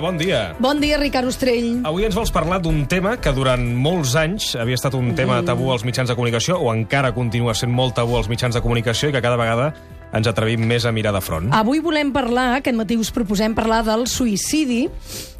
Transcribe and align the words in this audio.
Bon 0.00 0.16
dia. 0.18 0.54
Bon 0.58 0.80
dia, 0.80 0.96
Ricard 0.98 1.28
Ostrell. 1.28 1.80
Avui 1.84 2.04
ens 2.04 2.14
vols 2.16 2.30
parlar 2.32 2.60
d'un 2.62 2.86
tema 2.88 3.16
que 3.20 3.32
durant 3.36 3.60
molts 3.76 4.14
anys 4.16 4.54
havia 4.56 4.74
estat 4.78 4.94
un 4.96 5.14
tema 5.14 5.42
tabú 5.44 5.70
als 5.72 5.84
mitjans 5.84 6.08
de 6.08 6.14
comunicació, 6.16 6.58
o 6.58 6.72
encara 6.74 7.12
continua 7.14 7.54
sent 7.54 7.72
molt 7.72 7.94
tabú 7.94 8.16
als 8.16 8.28
mitjans 8.28 8.54
de 8.56 8.62
comunicació, 8.64 9.10
i 9.10 9.12
que 9.12 9.20
cada 9.22 9.36
vegada 9.36 9.74
ens 10.12 10.26
atrevim 10.26 10.64
més 10.66 10.84
a 10.84 10.90
mirar 10.90 11.12
de 11.14 11.20
front. 11.22 11.52
Avui 11.54 11.78
volem 11.78 12.10
parlar, 12.12 12.56
aquest 12.56 12.76
matí 12.76 12.96
us 12.98 13.12
proposem 13.14 13.54
parlar 13.54 13.84
del 13.86 14.06
suïcidi. 14.10 14.88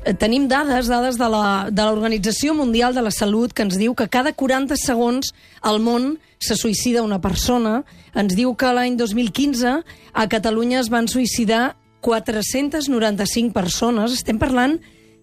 Eh, 0.04 0.14
Tenim 0.14 0.46
dades, 0.48 0.86
dades 0.86 1.18
de 1.18 1.28
la- 1.28 1.68
de 1.70 1.82
l'Organització 1.82 2.54
Mundial 2.54 2.94
de 2.94 3.02
la 3.02 3.10
Salut, 3.10 3.52
que 3.52 3.62
ens 3.62 3.76
diu 3.78 3.94
que 3.94 4.08
cada 4.08 4.32
40 4.32 4.76
segons 4.76 5.32
al 5.62 5.80
món 5.80 6.18
se 6.38 6.54
suïcida 6.54 7.02
una 7.02 7.20
persona. 7.20 7.82
Ens 8.14 8.36
diu 8.36 8.54
que 8.54 8.72
l'any 8.72 8.96
2015 8.96 9.82
a 10.12 10.28
Catalunya 10.28 10.80
es 10.80 10.88
van 10.88 11.08
suïcidar 11.08 11.74
495 12.00 13.52
persones. 13.52 14.14
Estem 14.16 14.38
parlant 14.38 14.78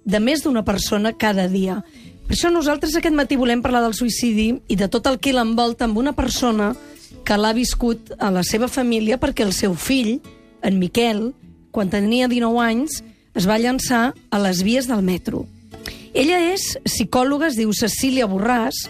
de 0.08 0.20
més 0.24 0.44
d'una 0.44 0.64
persona 0.64 1.14
cada 1.18 1.48
dia. 1.52 1.82
Per 2.28 2.36
això 2.36 2.52
nosaltres 2.52 2.96
aquest 2.96 3.16
matí 3.16 3.38
volem 3.40 3.62
parlar 3.64 3.82
del 3.86 3.96
suïcidi 3.96 4.50
i 4.68 4.76
de 4.76 4.88
tot 4.92 5.08
el 5.08 5.20
que 5.20 5.36
l'envolta 5.36 5.88
amb 5.88 6.00
una 6.00 6.14
persona 6.16 6.74
que 7.28 7.38
l'ha 7.40 7.54
viscut 7.56 8.14
a 8.20 8.32
la 8.32 8.44
seva 8.44 8.68
família 8.68 9.20
perquè 9.20 9.46
el 9.46 9.54
seu 9.56 9.76
fill, 9.76 10.18
en 10.64 10.80
Miquel, 10.80 11.32
quan 11.72 11.92
tenia 11.92 12.28
19 12.28 12.64
anys, 12.64 13.02
es 13.38 13.48
va 13.48 13.60
llançar 13.62 14.14
a 14.32 14.40
les 14.44 14.64
vies 14.64 14.88
del 14.90 15.04
metro. 15.06 15.46
Ella 16.18 16.40
és 16.52 16.78
psicòloga, 16.88 17.52
es 17.52 17.60
diu 17.60 17.72
Cecília 17.76 18.28
Borràs, 18.28 18.88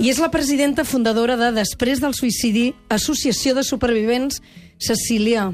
i 0.00 0.08
és 0.08 0.18
la 0.22 0.30
presidenta 0.32 0.86
fundadora 0.88 1.36
de 1.36 1.50
Després 1.52 2.00
del 2.00 2.14
suïcidi, 2.16 2.70
Associació 2.88 3.52
de 3.54 3.62
Supervivents. 3.66 4.40
Cecília, 4.80 5.50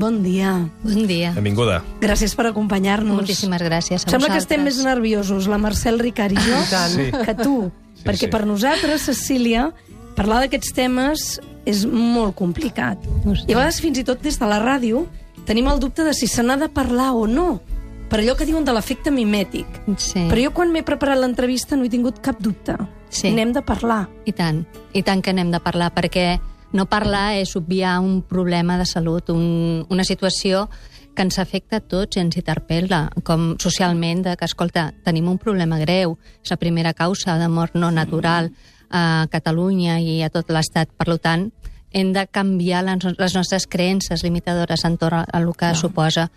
bon 0.00 0.22
dia. 0.24 0.54
Bon 0.82 1.04
dia. 1.06 1.30
Benvinguda. 1.36 1.82
Gràcies 2.00 2.32
per 2.34 2.46
acompanyar-nos. 2.50 3.20
Moltíssimes 3.20 3.60
gràcies 3.62 4.00
a 4.06 4.08
Sembla 4.10 4.30
que 4.32 4.38
vosaltres. 4.40 4.46
estem 4.48 4.64
més 4.64 4.80
nerviosos, 4.84 5.46
la 5.46 5.58
Mercè, 5.60 5.90
el 5.92 6.00
Ricard 6.00 6.32
i 6.32 6.40
jo, 6.40 6.60
Sí. 6.88 7.10
que 7.26 7.34
tu. 7.36 7.70
Sí, 7.94 8.04
perquè 8.08 8.26
sí. 8.26 8.32
per 8.32 8.46
nosaltres, 8.48 9.02
Cecília, 9.10 9.72
parlar 10.16 10.40
d'aquests 10.40 10.72
temes 10.72 11.40
és 11.68 11.84
molt 11.86 12.34
complicat. 12.34 12.96
Ho 13.26 13.34
sé. 13.36 13.44
I 13.46 13.52
a 13.52 13.56
vegades, 13.60 13.80
fins 13.84 13.98
i 14.00 14.04
tot 14.04 14.22
des 14.24 14.38
de 14.40 14.46
la 14.48 14.58
ràdio, 14.58 15.06
tenim 15.44 15.68
el 15.68 15.78
dubte 15.80 16.02
de 16.04 16.14
si 16.14 16.26
se 16.26 16.42
n'ha 16.42 16.56
de 16.56 16.68
parlar 16.72 17.12
o 17.12 17.26
no, 17.28 17.60
per 18.08 18.20
allò 18.20 18.34
que 18.36 18.46
diuen 18.46 18.64
de 18.64 18.72
l'efecte 18.72 19.10
mimètic. 19.12 19.66
Sí. 19.98 20.24
Però 20.30 20.40
jo, 20.42 20.50
quan 20.56 20.72
m'he 20.72 20.82
preparat 20.82 21.18
l'entrevista, 21.20 21.76
no 21.76 21.84
he 21.84 21.90
tingut 21.92 22.20
cap 22.24 22.40
dubte. 22.40 22.74
Sí. 23.10 23.30
N'hem 23.30 23.52
de 23.52 23.60
parlar. 23.62 24.08
I 24.24 24.32
tant. 24.32 24.64
I 24.94 25.02
tant 25.02 25.20
que 25.22 25.32
n'hem 25.32 25.50
de 25.52 25.60
parlar, 25.60 25.92
perquè 25.94 26.40
no 26.72 26.86
parlar 26.86 27.40
és 27.40 27.56
obviar 27.56 27.98
un 28.00 28.20
problema 28.22 28.78
de 28.78 28.86
salut, 28.86 29.30
un, 29.30 29.86
una 29.90 30.04
situació 30.04 30.68
que 31.14 31.24
ens 31.26 31.38
afecta 31.42 31.80
a 31.80 31.84
tots 31.84 32.16
i 32.16 32.22
ens 32.22 32.38
interpel·la, 32.38 33.08
com 33.26 33.54
socialment, 33.60 34.22
de 34.24 34.36
que, 34.38 34.46
escolta, 34.46 34.90
tenim 35.04 35.28
un 35.28 35.40
problema 35.42 35.80
greu, 35.80 36.16
és 36.42 36.52
la 36.52 36.60
primera 36.60 36.94
causa 36.94 37.36
de 37.40 37.48
mort 37.50 37.74
no 37.74 37.90
natural 37.90 38.52
a 38.90 39.26
Catalunya 39.30 39.98
i 40.00 40.20
a 40.22 40.30
tot 40.30 40.50
l'Estat. 40.50 40.94
Per 40.96 41.18
tant, 41.18 41.50
hem 41.90 42.12
de 42.14 42.26
canviar 42.30 42.84
les, 42.86 43.06
les 43.18 43.34
nostres 43.34 43.66
creences 43.66 44.22
limitadores 44.22 44.86
entorn 44.86 45.24
a 45.24 45.26
el 45.38 45.50
que 45.58 45.74
suposa 45.74 46.30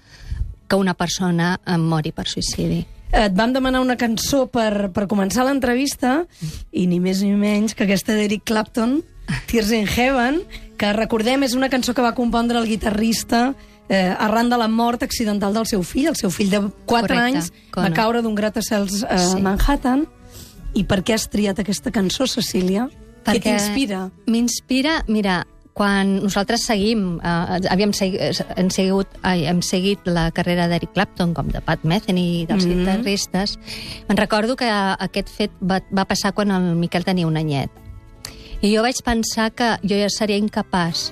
que 0.68 0.76
una 0.76 0.94
persona 0.94 1.60
eh, 1.66 1.78
mori 1.78 2.12
per 2.12 2.26
suïcidi. 2.28 2.82
Et 3.14 3.34
vam 3.38 3.52
demanar 3.54 3.84
una 3.84 3.94
cançó 3.94 4.48
per, 4.50 4.90
per 4.90 5.06
començar 5.06 5.46
l'entrevista, 5.46 6.24
i 6.74 6.88
ni 6.90 6.98
més 7.00 7.22
ni 7.22 7.36
menys 7.38 7.76
que 7.78 7.86
aquesta 7.86 8.16
d'Eric 8.18 8.42
Clapton, 8.50 9.04
Tears 9.50 9.72
in 9.72 9.88
Heaven, 9.88 10.42
que 10.78 10.94
recordem 10.94 11.44
és 11.44 11.54
una 11.54 11.70
cançó 11.70 11.94
que 11.94 12.02
va 12.02 12.16
compondre 12.16 12.58
el 12.60 12.68
guitarrista 12.68 13.54
eh, 13.90 14.16
arran 14.18 14.50
de 14.50 14.58
la 14.58 14.68
mort 14.68 15.04
accidental 15.04 15.54
del 15.54 15.68
seu 15.68 15.84
fill. 15.84 16.08
El 16.08 16.18
seu 16.20 16.32
fill 16.32 16.50
de 16.50 16.60
4 16.60 16.74
Correcte, 16.86 17.24
anys 17.24 17.52
va 17.76 17.90
caure 17.96 18.22
d'un 18.22 18.36
gratacels 18.36 19.04
a 19.04 19.18
Sí. 19.18 19.42
Manhattan. 19.42 20.08
I 20.74 20.86
per 20.86 21.04
què 21.04 21.14
has 21.14 21.30
triat 21.30 21.60
aquesta 21.60 21.92
cançó, 21.92 22.26
Cecília? 22.28 22.90
Què 23.24 23.40
t'inspira? 23.40 24.10
M'inspira, 24.26 25.04
mira, 25.08 25.44
quan 25.74 26.18
nosaltres 26.22 26.66
seguim, 26.66 27.20
eh, 27.22 27.60
havíem 27.70 27.94
segui, 27.94 28.18
hem, 28.56 28.70
seguit, 28.70 29.08
ai, 29.22 29.46
hem 29.50 29.62
seguit 29.62 30.00
la 30.06 30.30
carrera 30.32 30.68
d'Eric 30.68 30.94
Clapton, 30.94 31.34
com 31.34 31.48
de 31.50 31.62
Pat 31.62 31.84
Metheny 31.84 32.20
i 32.20 32.46
dels 32.46 32.66
mm 32.66 32.70
-hmm. 32.70 32.80
guitarristes, 32.80 33.60
me'n 34.08 34.18
recordo 34.18 34.56
que 34.56 34.70
aquest 34.70 35.30
fet 35.30 35.52
va, 35.62 35.82
va 35.92 36.06
passar 36.06 36.34
quan 36.34 36.52
el 36.52 36.76
Miquel 36.76 37.04
tenia 37.04 37.28
un 37.28 37.38
anyet. 37.38 37.70
I 38.64 38.72
jo 38.72 38.82
vaig 38.86 39.02
pensar 39.04 39.52
que 39.52 39.74
jo 39.84 39.98
ja 40.00 40.08
seria 40.10 40.40
incapaç 40.40 41.12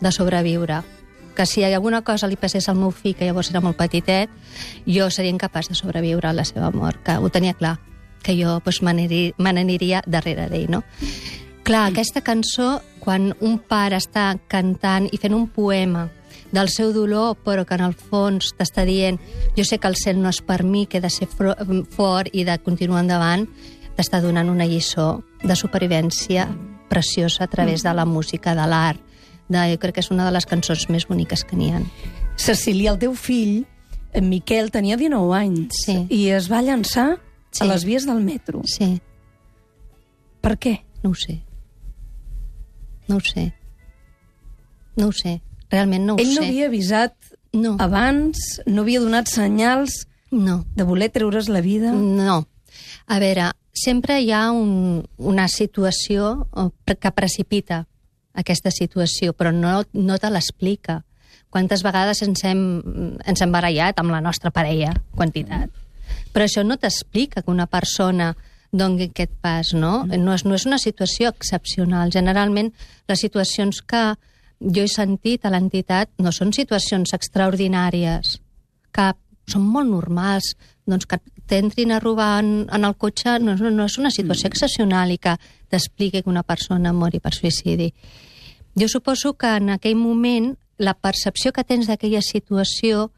de 0.00 0.12
sobreviure 0.14 0.82
que 1.34 1.46
si 1.46 1.64
alguna 1.64 2.02
cosa 2.02 2.28
li 2.28 2.36
passés 2.36 2.68
al 2.68 2.76
meu 2.76 2.90
fill, 2.92 3.14
que 3.16 3.24
llavors 3.24 3.48
era 3.50 3.62
molt 3.64 3.78
petitet, 3.78 4.30
jo 4.86 5.08
seria 5.10 5.32
incapaç 5.32 5.70
de 5.70 5.74
sobreviure 5.74 6.28
a 6.28 6.34
la 6.36 6.44
seva 6.44 6.70
mort, 6.70 7.00
que 7.02 7.16
ho 7.16 7.30
tenia 7.32 7.54
clar, 7.54 7.78
que 8.22 8.36
jo 8.36 8.58
doncs, 8.60 8.82
me 8.82 8.92
n'aniri- 8.92 9.34
me 9.38 9.52
n'aniria 9.52 10.02
darrere 10.06 10.48
d'ell, 10.50 10.68
no? 10.70 10.82
Clar, 11.64 11.88
aquesta 11.90 12.20
cançó, 12.20 12.82
quan 13.00 13.32
un 13.40 13.58
pare 13.58 13.96
està 13.96 14.38
cantant 14.46 15.08
i 15.10 15.16
fent 15.16 15.34
un 15.34 15.48
poema 15.48 16.10
del 16.52 16.68
seu 16.68 16.92
dolor, 16.92 17.38
però 17.42 17.64
que 17.64 17.74
en 17.74 17.80
el 17.80 17.94
fons 17.94 18.52
t'està 18.58 18.84
dient 18.84 19.18
jo 19.56 19.64
sé 19.64 19.78
que 19.78 19.88
el 19.88 19.96
cel 19.96 20.20
no 20.20 20.28
és 20.28 20.42
per 20.42 20.62
mi, 20.64 20.86
que 20.86 20.98
he 20.98 21.00
de 21.00 21.10
ser 21.10 21.26
fort 21.26 22.28
i 22.32 22.44
de 22.44 22.58
continuar 22.58 23.00
endavant, 23.00 23.48
t'està 23.96 24.20
donant 24.20 24.50
una 24.50 24.66
lliçó 24.66 25.22
de 25.42 25.56
supervivència 25.56 26.46
preciosa 26.92 27.44
a 27.44 27.48
través 27.48 27.82
de 27.82 27.92
la 27.96 28.04
música, 28.04 28.52
de 28.54 28.66
l'art, 28.68 29.00
de, 29.48 29.62
jo 29.72 29.78
crec 29.80 29.96
que 29.96 30.04
és 30.04 30.10
una 30.12 30.26
de 30.28 30.32
les 30.36 30.44
cançons 30.48 30.84
més 30.92 31.06
boniques 31.08 31.44
que 31.48 31.56
n'hi 31.56 31.70
ha. 31.72 31.80
Cecília, 32.36 32.92
el 32.92 32.98
teu 33.00 33.14
fill, 33.16 33.62
en 34.12 34.28
Miquel, 34.28 34.68
tenia 34.72 34.98
19 35.00 35.32
anys 35.38 35.78
Sí. 35.86 35.96
i 36.12 36.26
es 36.36 36.50
va 36.52 36.60
llançar 36.62 37.16
Sí. 37.52 37.64
a 37.64 37.68
les 37.72 37.84
vies 37.88 38.04
del 38.08 38.20
metro. 38.24 38.60
Sí, 38.64 39.00
Per 40.42 40.58
què? 40.58 40.82
no 41.02 41.10
ho 41.10 41.14
sé. 41.14 41.40
No 43.08 43.16
ho 43.16 43.20
sé. 43.20 43.52
No 44.96 45.08
ho 45.08 45.12
sé. 45.12 45.40
Realment 45.70 46.04
no 46.06 46.14
ho 46.14 46.18
Ell 46.18 46.34
sé. 46.34 46.40
no 46.40 46.46
havia 46.46 46.66
avisat 46.66 47.14
No, 47.52 47.76
abans, 47.80 48.60
no 48.66 48.82
havia 48.82 49.00
donat 49.00 49.28
senyals 49.28 50.06
no. 50.30 50.64
de 50.74 50.84
voler 50.84 51.10
treure's 51.12 51.48
la 51.48 51.60
vida. 51.60 51.92
No. 51.92 52.46
A 53.06 53.18
veure, 53.20 53.50
sempre 53.72 54.20
hi 54.20 54.30
ha 54.32 54.50
un, 54.52 55.02
una 55.18 55.48
situació 55.48 56.46
que 56.86 57.10
precipita 57.16 57.86
aquesta 58.32 58.70
situació, 58.70 59.32
però 59.32 59.52
no, 59.52 59.82
no 59.92 60.18
te 60.18 60.30
l'explica. 60.30 61.02
Quantes 61.52 61.82
vegades 61.84 62.22
ens 62.24 62.44
hem, 62.48 62.62
ens 63.28 63.42
hem 63.44 63.52
barallat 63.52 63.98
amb 64.00 64.12
la 64.12 64.22
nostra 64.24 64.52
parella, 64.54 64.94
quantitat. 65.16 65.72
Però 66.32 66.46
això 66.46 66.64
no 66.64 66.78
t'explica 66.80 67.42
que 67.42 67.52
una 67.52 67.68
persona 67.68 68.32
doni 68.72 69.10
aquest 69.10 69.32
pas, 69.44 69.74
no? 69.76 70.04
No 70.08 70.32
és, 70.32 70.46
no 70.48 70.56
és 70.56 70.64
una 70.64 70.80
situació 70.80 71.28
excepcional. 71.32 72.12
Generalment, 72.12 72.72
les 73.08 73.20
situacions 73.20 73.82
que 73.84 74.14
jo 74.62 74.84
he 74.84 74.88
sentit 74.88 75.44
a 75.44 75.52
l'entitat 75.52 76.08
no 76.22 76.32
són 76.32 76.54
situacions 76.56 77.12
extraordinàries, 77.12 78.38
que 78.92 79.12
són 79.50 79.66
molt 79.68 79.90
normals, 79.90 80.54
doncs 80.86 81.06
que 81.06 81.18
t'entrin 81.46 81.92
a 81.92 82.00
robar 82.00 82.40
en, 82.42 82.66
en 82.72 82.84
el 82.84 82.96
cotxe 82.98 83.38
no, 83.40 83.54
no, 83.54 83.86
és 83.86 83.98
una 84.00 84.10
situació 84.10 84.50
excepcional 84.50 85.12
i 85.14 85.18
que 85.22 85.36
t'expliqui 85.70 86.22
que 86.22 86.30
una 86.30 86.42
persona 86.42 86.92
mori 86.92 87.20
per 87.22 87.34
suïcidi. 87.36 87.92
Jo 88.78 88.88
suposo 88.88 89.34
que 89.36 89.56
en 89.60 89.70
aquell 89.70 89.96
moment 89.96 90.54
la 90.78 90.94
percepció 90.94 91.52
que 91.52 91.64
tens 91.64 91.86
d'aquella 91.86 92.22
situació 92.24 93.10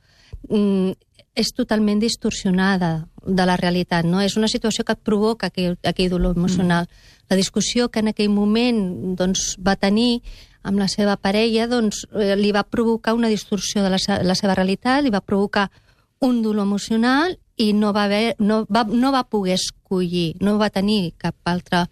mm, 0.51 0.93
és 1.35 1.51
totalment 1.55 2.01
distorsionada 2.03 3.07
de 3.25 3.47
la 3.47 3.57
realitat, 3.57 4.07
no? 4.07 4.21
És 4.21 4.37
una 4.37 4.51
situació 4.51 4.85
que 4.85 4.95
et 4.95 5.03
provoca 5.03 5.49
aquell, 5.49 5.79
aquell 5.83 6.11
dolor 6.13 6.37
emocional. 6.37 6.89
La 7.31 7.37
discussió 7.37 7.89
que 7.89 8.03
en 8.05 8.13
aquell 8.13 8.31
moment 8.31 9.17
doncs, 9.19 9.55
va 9.59 9.75
tenir 9.81 10.23
amb 10.65 10.79
la 10.79 10.89
seva 10.89 11.17
parella 11.17 11.67
doncs, 11.69 12.05
eh, 12.13 12.35
li 12.37 12.53
va 12.53 12.65
provocar 12.69 13.15
una 13.15 13.29
distorsió 13.33 13.83
de 13.83 13.91
la, 13.91 13.99
se 13.99 14.21
la 14.23 14.37
seva 14.39 14.55
realitat, 14.55 15.03
li 15.03 15.13
va 15.13 15.25
provocar 15.25 15.71
un 16.21 16.43
dolor 16.43 16.65
emocional 16.65 17.39
i 17.57 17.73
no 17.73 17.93
va, 17.95 18.05
haver, 18.05 18.35
no, 18.39 18.65
va, 18.73 18.83
no 18.85 19.13
va 19.13 19.23
poder 19.31 19.55
escollir, 19.55 20.35
no 20.41 20.57
va 20.59 20.71
tenir 20.75 21.13
cap 21.19 21.35
altra 21.45 21.85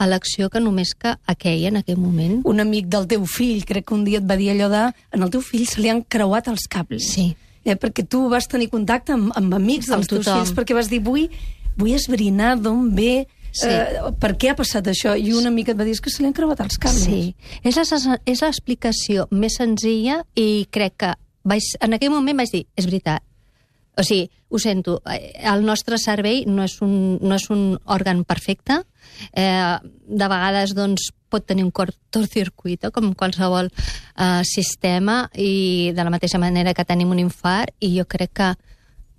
elecció 0.00 0.48
que 0.50 0.60
només 0.60 0.94
que 0.98 1.12
aquella 1.26 1.68
en 1.68 1.76
aquell 1.76 1.98
moment. 2.00 2.40
Un 2.48 2.60
amic 2.60 2.88
del 2.90 3.06
teu 3.10 3.26
fill, 3.30 3.64
crec 3.68 3.86
que 3.86 3.94
un 3.94 4.04
dia 4.04 4.18
et 4.22 4.26
va 4.28 4.36
dir 4.40 4.50
allò 4.54 4.70
de... 4.72 4.84
En 5.12 5.22
el 5.22 5.30
teu 5.30 5.42
fill 5.44 5.66
se 5.68 5.80
li 5.84 5.90
han 5.92 6.02
creuat 6.02 6.48
els 6.50 6.66
cables. 6.70 7.06
Sí. 7.14 7.28
Eh, 7.64 7.76
perquè 7.80 8.04
tu 8.08 8.26
vas 8.32 8.48
tenir 8.48 8.70
contacte 8.72 9.12
amb, 9.14 9.30
amb 9.36 9.54
amics 9.56 9.86
dels 9.92 10.02
Amb 10.02 10.08
teus 10.10 10.24
tothom. 10.26 10.40
fills, 10.42 10.54
perquè 10.56 10.74
vas 10.76 10.90
dir, 10.90 11.00
vull, 11.04 11.28
vull 11.76 11.94
esbrinar 11.94 12.56
d'on 12.60 12.90
ve, 12.96 13.26
Sí. 13.54 13.68
eh, 13.70 14.00
per 14.18 14.32
què 14.34 14.50
ha 14.50 14.56
passat 14.58 14.88
això? 14.90 15.12
I 15.14 15.30
un 15.32 15.46
amic 15.46 15.68
et 15.70 15.78
va 15.78 15.84
dir, 15.86 15.94
que 16.02 16.10
se 16.10 16.22
li 16.22 16.26
han 16.26 16.34
creuat 16.34 16.58
els 16.64 16.74
cables. 16.76 17.04
Sí, 17.04 17.36
és 17.62 17.76
l'explicació 18.42 19.28
més 19.30 19.54
senzilla 19.60 20.24
i 20.34 20.66
crec 20.74 20.96
que 20.98 21.12
vaig, 21.44 21.62
en 21.80 21.94
aquell 21.94 22.10
moment 22.10 22.36
vaig 22.42 22.50
dir, 22.50 22.64
és 22.74 22.88
veritat. 22.88 23.22
O 23.96 24.02
sigui, 24.02 24.30
ho 24.48 24.58
sento, 24.58 25.00
eh, 25.10 25.32
el 25.50 25.64
nostre 25.64 25.98
cervell 26.02 26.44
no 26.50 26.64
és 26.66 26.80
un, 26.82 27.18
no 27.22 27.36
és 27.36 27.48
un 27.50 27.76
òrgan 27.84 28.24
perfecte, 28.24 28.80
eh, 29.32 29.76
de 29.82 30.28
vegades 30.28 30.74
doncs, 30.74 31.12
pot 31.30 31.46
tenir 31.46 31.64
un 31.64 31.72
cortocircuito, 31.74 32.90
com 32.94 33.12
qualsevol 33.14 33.70
eh, 33.70 34.42
sistema, 34.46 35.28
i 35.34 35.92
de 35.94 36.04
la 36.04 36.10
mateixa 36.14 36.38
manera 36.38 36.74
que 36.74 36.86
tenim 36.86 37.10
un 37.10 37.22
infart, 37.22 37.74
i 37.80 37.96
jo 37.98 38.06
crec 38.06 38.34
que 38.34 38.52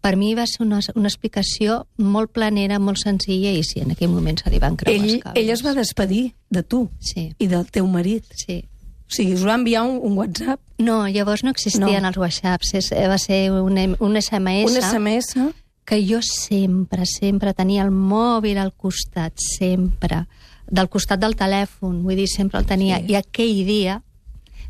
per 0.06 0.16
mi 0.22 0.36
va 0.38 0.46
ser 0.46 0.62
una, 0.62 0.80
una 0.94 1.10
explicació 1.10 1.82
molt 1.98 2.30
planera, 2.36 2.78
molt 2.78 3.02
senzilla, 3.02 3.52
i 3.56 3.64
sí, 3.66 3.82
en 3.82 3.96
aquell 3.96 4.12
moment 4.14 4.38
se 4.38 4.52
li 4.54 4.60
van 4.62 4.76
creuar 4.78 5.00
Ell, 5.00 5.10
els 5.16 5.24
cables. 5.24 5.42
ell 5.42 5.50
es 5.56 5.64
va 5.66 5.74
despedir 5.74 6.24
de 6.50 6.62
tu 6.64 6.86
Sí, 7.00 7.32
i 7.40 7.48
del 7.48 7.66
teu 7.74 7.88
marit. 7.88 8.28
sí. 8.38 8.64
O 9.06 9.14
sigui, 9.14 9.36
us 9.38 9.44
va 9.46 9.54
enviar 9.56 9.84
un, 9.86 10.00
un 10.02 10.18
WhatsApp, 10.18 10.60
No, 10.78 11.08
llavors 11.08 11.44
no 11.46 11.52
existien 11.54 12.02
No. 12.04 12.08
els 12.10 12.18
whatsapps, 12.18 12.74
és, 12.76 12.92
eh, 12.92 13.06
va 13.08 13.18
ser 13.22 13.52
un, 13.52 13.78
un 13.78 14.18
SMS, 14.22 14.72
un 14.72 14.82
SMS... 14.82 15.54
que 15.86 16.00
jo 16.02 16.18
sempre, 16.26 17.06
sempre 17.06 17.54
tenia 17.54 17.84
el 17.86 17.92
mòbil 17.94 18.58
al 18.58 18.74
costat, 18.74 19.34
sempre, 19.38 20.24
del 20.66 20.90
costat 20.90 21.20
del 21.22 21.36
telèfon, 21.38 22.00
vull 22.02 22.16
dir, 22.18 22.26
sempre 22.28 22.58
el 22.60 22.66
tenia, 22.66 22.98
Sí. 23.00 23.12
i 23.14 23.16
aquell 23.20 23.62
dia, 23.68 24.02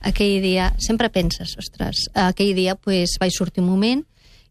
aquell 0.01 0.41
dia, 0.43 0.73
sempre 0.77 1.09
penses, 1.09 1.55
ostres, 1.57 2.09
aquell 2.13 2.53
dia 2.53 2.75
pues, 2.75 3.15
vaig 3.19 3.31
sortir 3.31 3.63
un 3.63 3.69
moment 3.69 4.03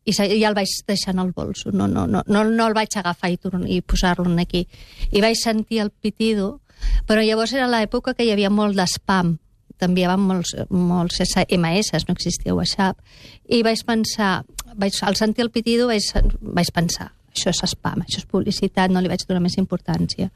i 0.06 0.12
ja 0.12 0.24
el 0.48 0.54
vaig 0.56 0.68
deixar 0.88 1.14
en 1.14 1.20
el 1.20 1.32
bolso, 1.32 1.70
no, 1.72 1.86
no, 1.86 2.06
no, 2.06 2.22
no, 2.26 2.44
no 2.44 2.66
el 2.66 2.74
vaig 2.74 2.88
agafar 2.96 3.30
i, 3.30 3.38
i 3.68 3.80
posar-lo 3.80 4.28
aquí. 4.40 4.66
I 5.12 5.20
vaig 5.20 5.36
sentir 5.36 5.80
el 5.80 5.90
pitido, 5.90 6.60
però 7.06 7.22
llavors 7.22 7.52
era 7.52 7.68
l'època 7.68 8.14
que 8.14 8.24
hi 8.24 8.32
havia 8.32 8.50
molt 8.50 8.76
d'espam, 8.76 9.38
havia 9.86 10.16
molts, 10.20 10.54
molts 10.70 11.20
SMS, 11.24 11.92
no 12.08 12.14
existia 12.16 12.54
WhatsApp, 12.56 13.00
i 13.48 13.62
vaig 13.66 13.84
pensar, 13.86 14.44
vaig, 14.74 14.96
al 15.02 15.16
sentir 15.16 15.44
el 15.44 15.52
pitido 15.54 15.88
vaig, 15.90 16.06
vaig 16.40 16.72
pensar, 16.74 17.10
això 17.34 17.52
és 17.52 17.62
spam, 17.74 18.04
això 18.04 18.22
és 18.22 18.28
publicitat, 18.30 18.90
no 18.90 19.02
li 19.02 19.10
vaig 19.10 19.24
donar 19.28 19.42
més 19.44 19.58
importància. 19.60 20.30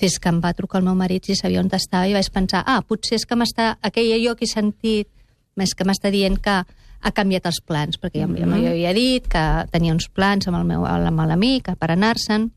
Fins 0.00 0.18
que 0.18 0.30
em 0.30 0.40
va 0.42 0.54
trucar 0.58 0.80
el 0.80 0.88
meu 0.88 0.96
marit 0.98 1.28
i 1.30 1.36
sabia 1.38 1.62
on 1.62 1.70
estava 1.72 2.08
i 2.10 2.16
vaig 2.16 2.30
pensar, 2.34 2.64
ah, 2.66 2.80
potser 2.82 3.20
és 3.20 3.26
que 3.26 3.38
m'està, 3.38 3.76
aquella 3.80 4.18
jo 4.18 4.34
que 4.34 4.48
he 4.48 4.50
sentit, 4.50 5.08
més 5.56 5.74
que 5.74 5.86
m'està 5.86 6.10
dient 6.10 6.40
que 6.42 6.64
ha 7.04 7.12
canviat 7.12 7.46
els 7.46 7.60
plans, 7.60 8.00
perquè 8.00 8.22
ja, 8.22 8.26
ja 8.26 8.48
m'hi 8.48 8.66
havia 8.66 8.92
dit 8.96 9.26
que 9.30 9.44
tenia 9.70 9.94
uns 9.94 10.08
plans 10.08 10.48
amb 10.48 10.58
el 10.58 10.66
meu 10.66 10.86
amb 10.88 11.24
l'amic 11.28 11.70
per 11.78 11.90
anar-se'n, 11.92 12.48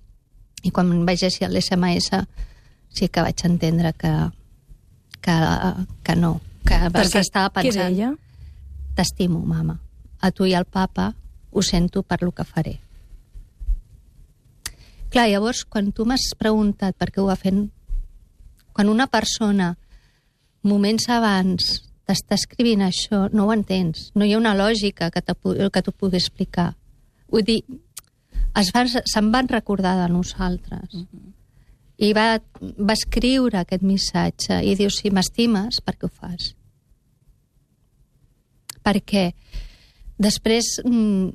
i 0.66 0.72
quan 0.74 0.90
vaig 1.06 1.22
llegir 1.22 1.50
l'SMS 1.52 2.24
sí 2.90 3.10
que 3.12 3.22
vaig 3.22 3.44
entendre 3.46 3.94
que, 3.94 4.12
que, 5.28 5.86
que 6.04 6.16
no, 6.16 6.40
que, 6.64 6.78
que 7.12 7.20
estava 7.20 7.52
Què 7.52 7.68
pensant 7.68 7.92
deia? 7.92 8.12
t'estimo, 8.96 9.42
mama. 9.46 9.78
A 10.24 10.32
tu 10.32 10.48
i 10.48 10.56
al 10.58 10.66
papa 10.66 11.12
ho 11.52 11.62
sento 11.62 12.04
per 12.04 12.22
lo 12.24 12.32
que 12.32 12.46
faré. 12.48 12.78
Clar, 15.12 15.28
llavors, 15.32 15.66
quan 15.66 15.92
tu 15.96 16.06
m'has 16.08 16.32
preguntat 16.40 16.96
per 16.98 17.12
què 17.12 17.22
ho 17.22 17.28
va 17.28 17.38
fent, 17.40 17.68
quan 18.74 18.90
una 18.90 19.08
persona 19.12 19.76
moments 20.68 21.08
abans 21.14 21.70
t'està 22.08 22.38
escrivint 22.40 22.84
això, 22.86 23.28
no 23.36 23.48
ho 23.48 23.54
entens. 23.54 24.12
No 24.16 24.26
hi 24.26 24.34
ha 24.34 24.40
una 24.40 24.56
lògica 24.56 25.12
que, 25.12 25.22
que 25.22 25.84
t'ho 25.84 25.94
pugui 25.94 26.20
explicar. 26.20 26.72
Vull 27.32 27.44
dir, 27.44 27.62
es 28.56 28.72
van, 28.76 28.88
se'n 28.88 29.32
van 29.34 29.50
recordar 29.52 29.98
de 30.02 30.08
nosaltres. 30.14 30.94
Mm 30.94 31.04
-hmm. 31.04 31.34
I 31.98 32.12
va, 32.14 32.38
va 32.62 32.94
escriure 32.94 33.60
aquest 33.60 33.82
missatge 33.82 34.60
i 34.62 34.76
diu, 34.78 34.92
si 34.94 35.10
m'estimes, 35.10 35.82
per 35.82 35.96
què 35.98 36.06
ho 36.06 36.12
fas? 36.14 36.52
Perquè 38.86 39.32
després 40.22 40.78
mm, 40.86 41.32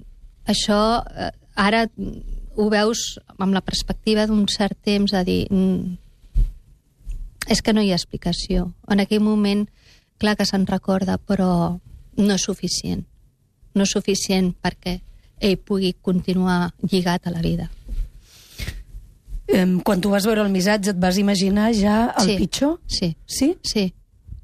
això 0.52 0.78
eh, 1.02 1.32
ara 1.58 1.82
ho 2.54 2.68
veus 2.70 3.18
amb 3.38 3.54
la 3.54 3.64
perspectiva 3.64 4.26
d'un 4.28 4.46
cert 4.48 4.78
temps 4.84 5.14
a 5.14 5.24
dir 5.26 5.46
mm, 5.50 5.98
és 7.50 7.62
que 7.62 7.74
no 7.74 7.82
hi 7.82 7.90
ha 7.90 7.98
explicació. 7.98 8.70
En 8.88 9.02
aquell 9.02 9.22
moment, 9.24 9.66
clar 10.22 10.36
que 10.38 10.46
se'n 10.46 10.66
recorda, 10.68 11.18
però 11.18 11.80
no 12.16 12.34
és 12.34 12.44
suficient. 12.46 13.02
No 13.74 13.82
és 13.82 13.94
suficient 13.96 14.52
perquè 14.62 15.00
ell 15.42 15.58
pugui 15.58 15.94
continuar 15.98 16.70
lligat 16.86 17.26
a 17.26 17.34
la 17.34 17.42
vida. 17.42 17.70
Um, 19.52 19.80
quan 19.84 20.00
tu 20.00 20.08
vas 20.10 20.24
veure 20.24 20.40
el 20.40 20.48
missatge 20.52 20.90
et 20.94 21.00
vas 21.00 21.18
imaginar 21.20 21.72
ja 21.76 22.14
el 22.18 22.24
Sí. 22.26 22.36
pitjor? 22.38 22.80
Sí, 22.86 23.16
Sí? 23.26 23.56
sí. 23.62 23.92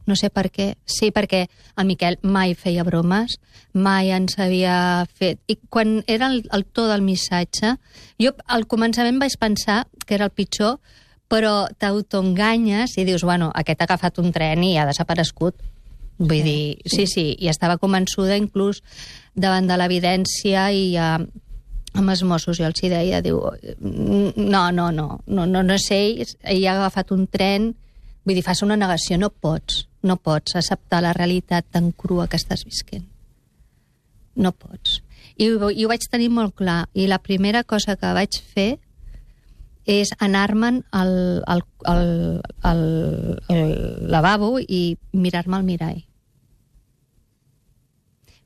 No 0.06 0.16
sé 0.16 0.31
per 0.31 0.50
què. 0.50 0.76
Sí, 0.87 1.10
perquè 1.12 1.49
el 1.76 1.84
Miquel 1.87 2.19
mai 2.22 2.55
feia 2.55 2.82
bromes, 2.82 3.38
mai 3.75 4.10
ens 4.10 4.38
havia 4.38 5.05
fet... 5.14 5.38
I 5.46 5.58
quan 5.69 6.02
era 6.06 6.28
el, 6.32 6.46
el 6.50 6.64
to 6.64 6.87
del 6.88 7.02
missatge, 7.02 7.75
jo 8.19 8.32
al 8.46 8.64
començament 8.66 9.19
vaig 9.20 9.37
pensar 9.38 9.87
que 10.06 10.14
era 10.16 10.25
el 10.25 10.31
pitjor, 10.31 10.78
però 11.28 11.69
t'autoenganyes 11.76 12.96
i 12.96 13.05
dius, 13.05 13.22
bueno, 13.22 13.50
aquest 13.55 13.82
ha 13.82 13.84
agafat 13.84 14.19
un 14.19 14.32
tren 14.32 14.64
i 14.64 14.78
ha 14.78 14.87
desaparegut. 14.88 15.55
Vull 16.19 16.40
Sí, 16.40 16.43
dir, 16.43 16.78
sí, 16.87 17.06
sí, 17.06 17.26
i 17.38 17.49
estava 17.49 17.76
convençuda 17.78 18.37
inclús 18.40 18.81
davant 19.37 19.69
de 19.69 19.76
l'evidència 19.76 20.70
i 20.72 20.96
eh, 20.96 21.19
amb 21.94 22.12
els 22.12 22.23
Mossos 22.23 22.58
jo 22.58 22.67
els 22.69 22.81
hi 22.82 22.90
deia, 22.93 23.20
diu, 23.25 23.40
no, 23.81 24.62
no, 24.70 24.88
no, 24.93 25.08
no, 25.26 25.46
no, 25.46 25.62
no 25.62 25.76
és 25.76 25.88
ell, 25.94 26.25
ha 26.44 26.75
agafat 26.75 27.12
un 27.17 27.26
tren, 27.26 27.73
vull 28.25 28.37
dir, 28.37 28.44
fas 28.46 28.62
una 28.67 28.76
negació, 28.76 29.19
no 29.20 29.31
pots, 29.31 29.87
no 30.02 30.19
pots 30.20 30.56
acceptar 30.58 31.02
la 31.05 31.14
realitat 31.17 31.67
tan 31.73 31.93
crua 31.93 32.29
que 32.29 32.38
estàs 32.40 32.64
visquent. 32.69 33.06
No 34.38 34.52
pots. 34.52 35.00
I, 35.38 35.49
i 35.49 35.85
ho 35.85 35.88
vaig 35.90 36.05
tenir 36.11 36.29
molt 36.35 36.55
clar, 36.58 36.85
i 36.94 37.08
la 37.11 37.20
primera 37.23 37.64
cosa 37.64 37.96
que 37.96 38.12
vaig 38.14 38.41
fer 38.55 38.70
és 39.88 40.12
anar-me'n 40.20 40.82
al, 40.93 41.14
al, 41.49 41.64
al, 41.88 42.05
al, 42.69 42.82
al 43.49 43.62
lavabo 44.12 44.58
i 44.61 44.99
mirar-me 45.17 45.56
al 45.56 45.64
mirall. 45.64 46.02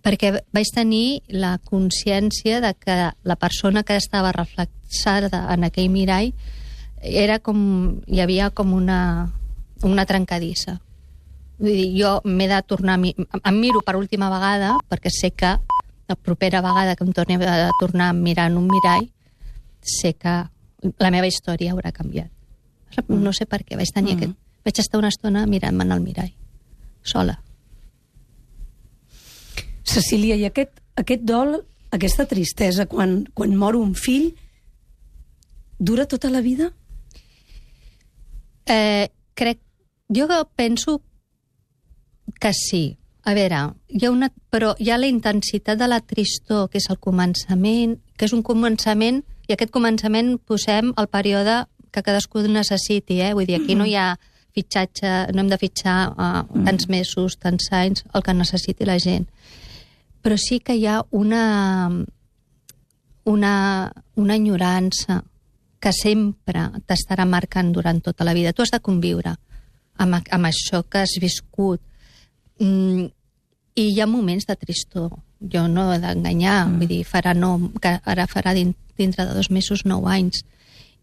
Perquè 0.02 0.32
vaig 0.52 0.70
tenir 0.74 1.22
la 1.30 1.58
consciència 1.62 2.60
de 2.60 2.72
que 2.74 2.96
la 3.22 3.36
persona 3.36 3.84
que 3.86 3.94
estava 3.96 4.32
reflexada 4.34 5.44
en 5.54 5.64
aquell 5.64 5.90
mirall 5.90 6.32
era 7.02 7.38
com... 7.38 8.00
hi 8.06 8.20
havia 8.20 8.50
com 8.50 8.72
una, 8.74 9.30
una 9.82 10.04
trencadissa. 10.06 10.80
Vull 11.62 11.70
dir, 11.76 11.86
jo 12.00 12.16
m'he 12.24 12.48
de 12.50 12.58
tornar... 12.66 12.94
a 12.94 13.02
mi- 13.02 13.14
Em 13.14 13.60
miro 13.60 13.82
per 13.86 13.94
última 13.96 14.30
vegada, 14.32 14.74
perquè 14.90 15.10
sé 15.14 15.30
que 15.30 15.54
la 16.08 16.16
propera 16.18 16.60
vegada 16.62 16.96
que 16.96 17.04
em 17.06 17.12
torni 17.14 17.38
a 17.38 17.70
tornar 17.78 18.08
a 18.10 18.12
mirar 18.16 18.48
en 18.50 18.58
un 18.58 18.66
mirall, 18.66 19.06
sé 19.82 20.14
que 20.18 20.34
la 20.98 21.10
meva 21.14 21.26
història 21.30 21.72
haurà 21.72 21.92
canviat. 21.94 22.30
No 23.08 23.30
sé 23.32 23.46
per 23.46 23.62
què, 23.64 23.76
vaig 23.78 23.94
tenir 23.94 24.16
Mm. 24.16 24.18
aquest... 24.18 24.38
Vaig 24.66 24.78
estar 24.78 24.98
una 24.98 25.08
estona 25.10 25.46
mirant-me 25.46 25.82
en 25.82 25.90
el 25.92 26.00
mirall, 26.02 26.30
sola. 27.02 27.38
Cecília, 29.92 30.38
i 30.40 30.46
aquest, 30.48 30.80
aquest 30.96 31.26
dol, 31.28 31.58
aquesta 31.92 32.26
tristesa, 32.28 32.86
quan, 32.88 33.22
quan 33.36 33.52
mor 33.58 33.76
un 33.76 33.92
fill, 33.98 34.30
dura 35.78 36.06
tota 36.08 36.30
la 36.32 36.40
vida? 36.40 36.72
Eh, 38.66 39.08
crec... 39.34 39.60
Jo 40.12 40.26
penso 40.56 41.00
que 42.40 42.52
sí. 42.52 42.98
A 43.24 43.32
veure, 43.34 43.58
hi 43.88 44.04
ha 44.04 44.10
una, 44.10 44.28
però 44.50 44.74
hi 44.78 44.90
ha 44.90 44.98
la 44.98 45.06
intensitat 45.06 45.78
de 45.78 45.86
la 45.88 46.00
tristor, 46.00 46.66
que 46.68 46.80
és 46.80 46.88
el 46.90 46.98
començament, 46.98 47.94
que 48.18 48.26
és 48.26 48.34
un 48.34 48.42
començament, 48.42 49.22
i 49.46 49.54
aquest 49.54 49.70
començament 49.70 50.34
posem 50.42 50.90
el 50.98 51.08
període 51.08 51.62
que 51.92 52.02
cadascú 52.02 52.42
necessiti, 52.48 53.20
eh? 53.22 53.32
Vull 53.36 53.46
dir, 53.46 53.60
aquí 53.60 53.76
no 53.78 53.86
hi 53.86 53.94
ha 53.94 54.16
fitxatge, 54.56 55.32
no 55.32 55.44
hem 55.44 55.52
de 55.52 55.58
fitxar 55.60 55.96
uh, 56.12 56.42
tants 56.66 56.88
mesos, 56.90 57.38
tants 57.40 57.70
anys, 57.72 58.04
el 58.12 58.24
que 58.26 58.34
necessiti 58.36 58.88
la 58.88 58.98
gent. 59.00 59.28
Però 60.22 60.36
sí 60.38 60.60
que 60.60 60.76
hi 60.78 60.86
ha 60.86 61.00
una, 61.10 61.90
una, 63.24 63.54
una 64.14 64.34
enyorança 64.36 65.22
que 65.82 65.90
sempre 65.92 66.68
t'estarà 66.86 67.26
marcant 67.26 67.72
durant 67.74 67.98
tota 68.00 68.24
la 68.24 68.34
vida. 68.34 68.52
Tu 68.52 68.62
has 68.62 68.70
de 68.70 68.78
conviure 68.80 69.34
amb, 69.98 70.20
amb 70.22 70.46
això 70.46 70.84
que 70.86 71.02
has 71.02 71.16
viscut. 71.20 71.82
Mm, 72.62 73.08
I 73.74 73.84
hi 73.88 74.00
ha 74.00 74.06
moments 74.06 74.46
de 74.46 74.56
tristor. 74.56 75.10
Jo 75.40 75.66
no 75.66 75.88
he 75.92 75.98
d'enganyar, 75.98 76.68
mm. 76.68 76.78
vull 76.78 76.90
dir, 76.92 77.02
farà 77.08 77.34
no, 77.34 77.56
que 77.82 77.96
ara 78.04 78.28
farà 78.30 78.54
din- 78.54 78.76
dintre 78.98 79.26
de 79.26 79.34
dos 79.34 79.50
mesos 79.50 79.82
nou 79.84 80.06
anys. 80.06 80.44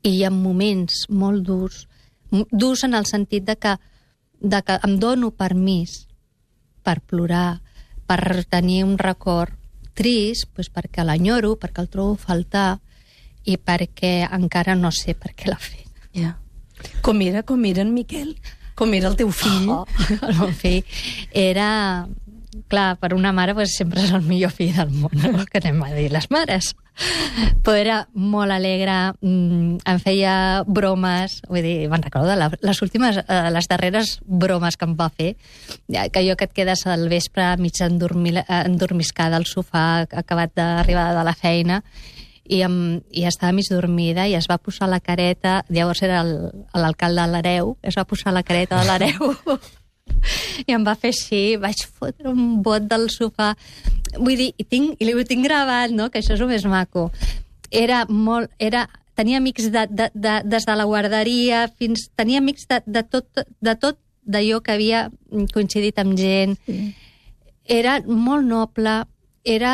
I 0.03 0.15
hi 0.15 0.23
ha 0.23 0.31
moments 0.31 1.09
molt 1.09 1.43
durs, 1.43 1.87
durs 2.31 2.85
en 2.87 2.95
el 2.95 3.05
sentit 3.09 3.43
de 3.43 3.57
que, 3.59 3.75
de 4.39 4.61
que 4.63 4.79
em 4.87 4.95
dono 4.99 5.31
permís 5.35 6.05
per 6.87 7.01
plorar, 7.01 7.59
per 8.09 8.43
tenir 8.49 8.83
un 8.87 8.97
record 8.97 9.53
trist, 9.99 10.49
doncs 10.55 10.71
perquè 10.73 11.05
l'enyoro, 11.05 11.55
perquè 11.59 11.83
el 11.83 11.89
trobo 11.91 12.15
faltar 12.19 12.79
i 13.45 13.57
perquè 13.57 14.13
encara 14.25 14.75
no 14.77 14.91
sé 14.95 15.15
per 15.17 15.33
què 15.35 15.49
l'ha 15.49 15.59
fet. 15.59 16.07
Ja. 16.15 16.35
Com 17.05 17.21
era, 17.25 17.43
com 17.43 17.65
era 17.67 17.83
en 17.83 17.93
Miquel? 17.93 18.33
Com 18.79 18.93
era 18.95 19.11
el 19.11 19.17
teu 19.19 19.31
fill? 19.35 19.69
Oh, 19.69 19.85
el 20.21 20.35
meu 20.39 20.55
fill 20.55 20.83
era... 21.31 21.69
Clar, 22.69 22.95
per 22.97 23.11
una 23.13 23.29
mare 23.31 23.53
pues, 23.53 23.75
sempre 23.77 24.01
és 24.01 24.09
el 24.11 24.23
millor 24.25 24.49
fill 24.51 24.73
del 24.73 24.89
món, 24.89 25.13
no? 25.21 25.43
que 25.45 25.59
anem 25.61 25.83
a 25.85 25.91
dir 25.93 26.07
les 26.11 26.25
mares. 26.33 26.71
però 27.63 27.77
era 27.77 27.97
molt 28.13 28.51
alegre, 28.51 29.13
mm, 29.21 29.79
em 29.87 30.01
feia 30.03 30.35
bromes, 30.67 31.39
vull 31.49 31.63
dir, 31.65 31.89
me'n 31.91 32.03
recordo 32.03 32.29
de 32.35 32.49
les 32.65 32.81
últimes, 32.85 33.21
eh, 33.23 33.41
les 33.53 33.69
darreres 33.71 34.17
bromes 34.25 34.77
que 34.77 34.87
em 34.87 34.95
va 34.99 35.09
fer, 35.09 35.35
que 35.87 36.23
jo 36.27 36.35
que 36.35 36.49
et 36.49 36.55
quedes 36.55 36.85
al 36.87 37.07
vespre 37.11 37.55
mig 37.57 37.79
endormil, 37.81 38.43
endormiscada 38.47 39.39
al 39.39 39.47
sofà, 39.49 40.05
acabat 40.11 40.55
d'arribar 40.55 41.11
de 41.17 41.25
la 41.27 41.35
feina, 41.35 41.83
i, 42.49 42.63
em, 42.65 43.01
i 43.13 43.25
estava 43.29 43.53
mig 43.53 43.69
dormida 43.69 44.25
i 44.27 44.33
es 44.35 44.49
va 44.49 44.57
posar 44.57 44.89
la 44.89 44.99
careta, 44.99 45.59
llavors 45.69 46.01
era 46.05 46.23
l'alcalde 46.23 47.21
de 47.21 47.27
l'Areu, 47.35 47.75
es 47.83 47.97
va 47.99 48.07
posar 48.09 48.33
la 48.33 48.43
careta 48.43 48.81
de 48.81 48.89
l'Areu 48.89 49.35
i 50.67 50.75
em 50.75 50.85
va 50.85 50.95
fer 50.99 51.11
així, 51.13 51.57
vaig 51.61 51.85
fotre 51.87 52.31
un 52.31 52.61
bot 52.65 52.85
del 52.89 53.07
sofà. 53.13 53.53
Vull 54.17 54.37
dir, 54.39 54.51
i, 54.57 54.65
tinc, 54.65 54.99
i 55.01 55.13
ho 55.13 55.25
tinc 55.27 55.45
gravat, 55.45 55.93
no?, 55.95 56.09
que 56.09 56.21
això 56.21 56.35
és 56.35 56.43
el 56.43 56.51
més 56.51 56.65
maco. 56.69 57.09
Era 57.71 58.03
molt... 58.09 58.51
Era, 58.59 58.87
tenia 59.19 59.39
amics 59.41 59.69
de, 59.73 59.85
de, 59.91 60.09
de, 60.13 60.35
des 60.47 60.65
de 60.65 60.75
la 60.79 60.87
guarderia 60.89 61.67
fins... 61.77 62.07
Tenia 62.17 62.41
amics 62.41 62.67
de, 62.69 62.81
de 62.87 63.03
tot 63.03 63.43
de 63.59 63.75
tot 63.75 63.99
d'allò 64.29 64.61
que 64.63 64.75
havia 64.75 65.07
coincidit 65.53 65.99
amb 66.01 66.17
gent. 66.19 66.55
Sí. 66.65 66.93
Era 67.69 67.99
molt 68.05 68.47
noble, 68.47 69.01
era... 69.43 69.73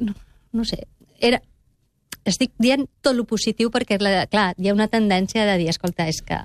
No, 0.00 0.16
no 0.52 0.66
sé, 0.68 0.84
era... 1.18 1.40
Estic 2.28 2.52
dient 2.60 2.84
tot 3.00 3.16
lo 3.16 3.24
positiu 3.24 3.70
perquè, 3.72 3.96
clar, 4.30 4.50
hi 4.58 4.68
ha 4.68 4.76
una 4.76 4.90
tendència 4.92 5.46
de 5.48 5.56
dir, 5.62 5.70
escolta, 5.72 6.04
és 6.10 6.20
que 6.20 6.42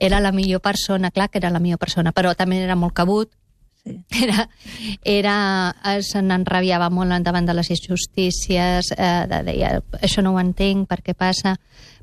era 0.00 0.18
la 0.18 0.32
millor 0.32 0.62
persona, 0.64 1.12
clar 1.12 1.28
que 1.30 1.38
era 1.38 1.50
la 1.50 1.60
millor 1.60 1.78
persona, 1.78 2.10
però 2.16 2.32
també 2.34 2.58
era 2.64 2.74
molt 2.74 2.96
cabut, 2.96 3.30
Sí. 3.84 4.04
Era, 4.22 4.50
era, 5.02 5.74
eh, 5.88 6.02
se 6.04 6.20
n'enrabiava 6.20 6.90
molt 6.92 7.14
davant 7.24 7.46
de 7.48 7.54
les 7.56 7.70
injustícies, 7.72 8.90
eh, 8.92 9.24
de, 9.30 9.38
deia, 9.46 9.70
això 10.02 10.20
no 10.20 10.34
ho 10.34 10.40
entenc, 10.42 10.88
per 10.88 11.00
què 11.00 11.14
passa... 11.16 11.56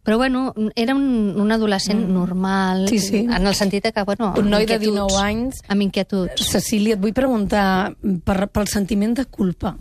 Però, 0.08 0.16
bueno, 0.16 0.54
era 0.80 0.96
un, 0.96 1.36
un 1.36 1.52
adolescent 1.52 2.00
mm. 2.00 2.14
normal, 2.16 2.86
sí, 2.88 2.98
sí. 3.04 3.20
en 3.28 3.46
el 3.46 3.56
sentit 3.60 3.90
que, 3.92 4.04
bueno... 4.08 4.32
Un 4.40 4.48
noi 4.50 4.66
de 4.66 4.78
19 4.80 5.18
anys... 5.20 5.60
Amb 5.68 5.84
inquietuds. 5.84 6.48
Cecília, 6.48 6.96
et 6.96 7.02
vull 7.04 7.12
preguntar 7.14 7.92
per, 8.24 8.48
pel 8.48 8.72
sentiment 8.72 9.18
de 9.20 9.26
culpa. 9.28 9.74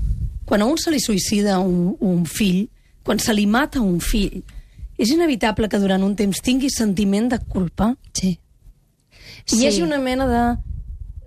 Quan 0.45 0.65
a 0.65 0.67
un 0.67 0.81
se 0.83 0.91
li 0.91 0.99
suïcida 0.99 1.61
un, 1.63 1.95
un 2.03 2.25
fill, 2.27 2.67
quan 3.07 3.23
se 3.23 3.37
li 3.39 3.47
mata 3.47 3.81
un 3.81 4.01
fill, 4.03 4.43
és 4.97 5.13
inevitable 5.13 5.69
que 5.69 5.81
durant 5.83 6.03
un 6.03 6.15
temps 6.17 6.41
tingui 6.43 6.71
sentiment 6.73 7.29
de 7.33 7.39
culpa? 7.53 7.93
Sí. 8.17 8.37
sí. 9.45 9.61
Hi 9.61 9.69
hagi 9.69 9.85
una 9.85 10.01
mena 10.03 10.27
de... 10.31 10.43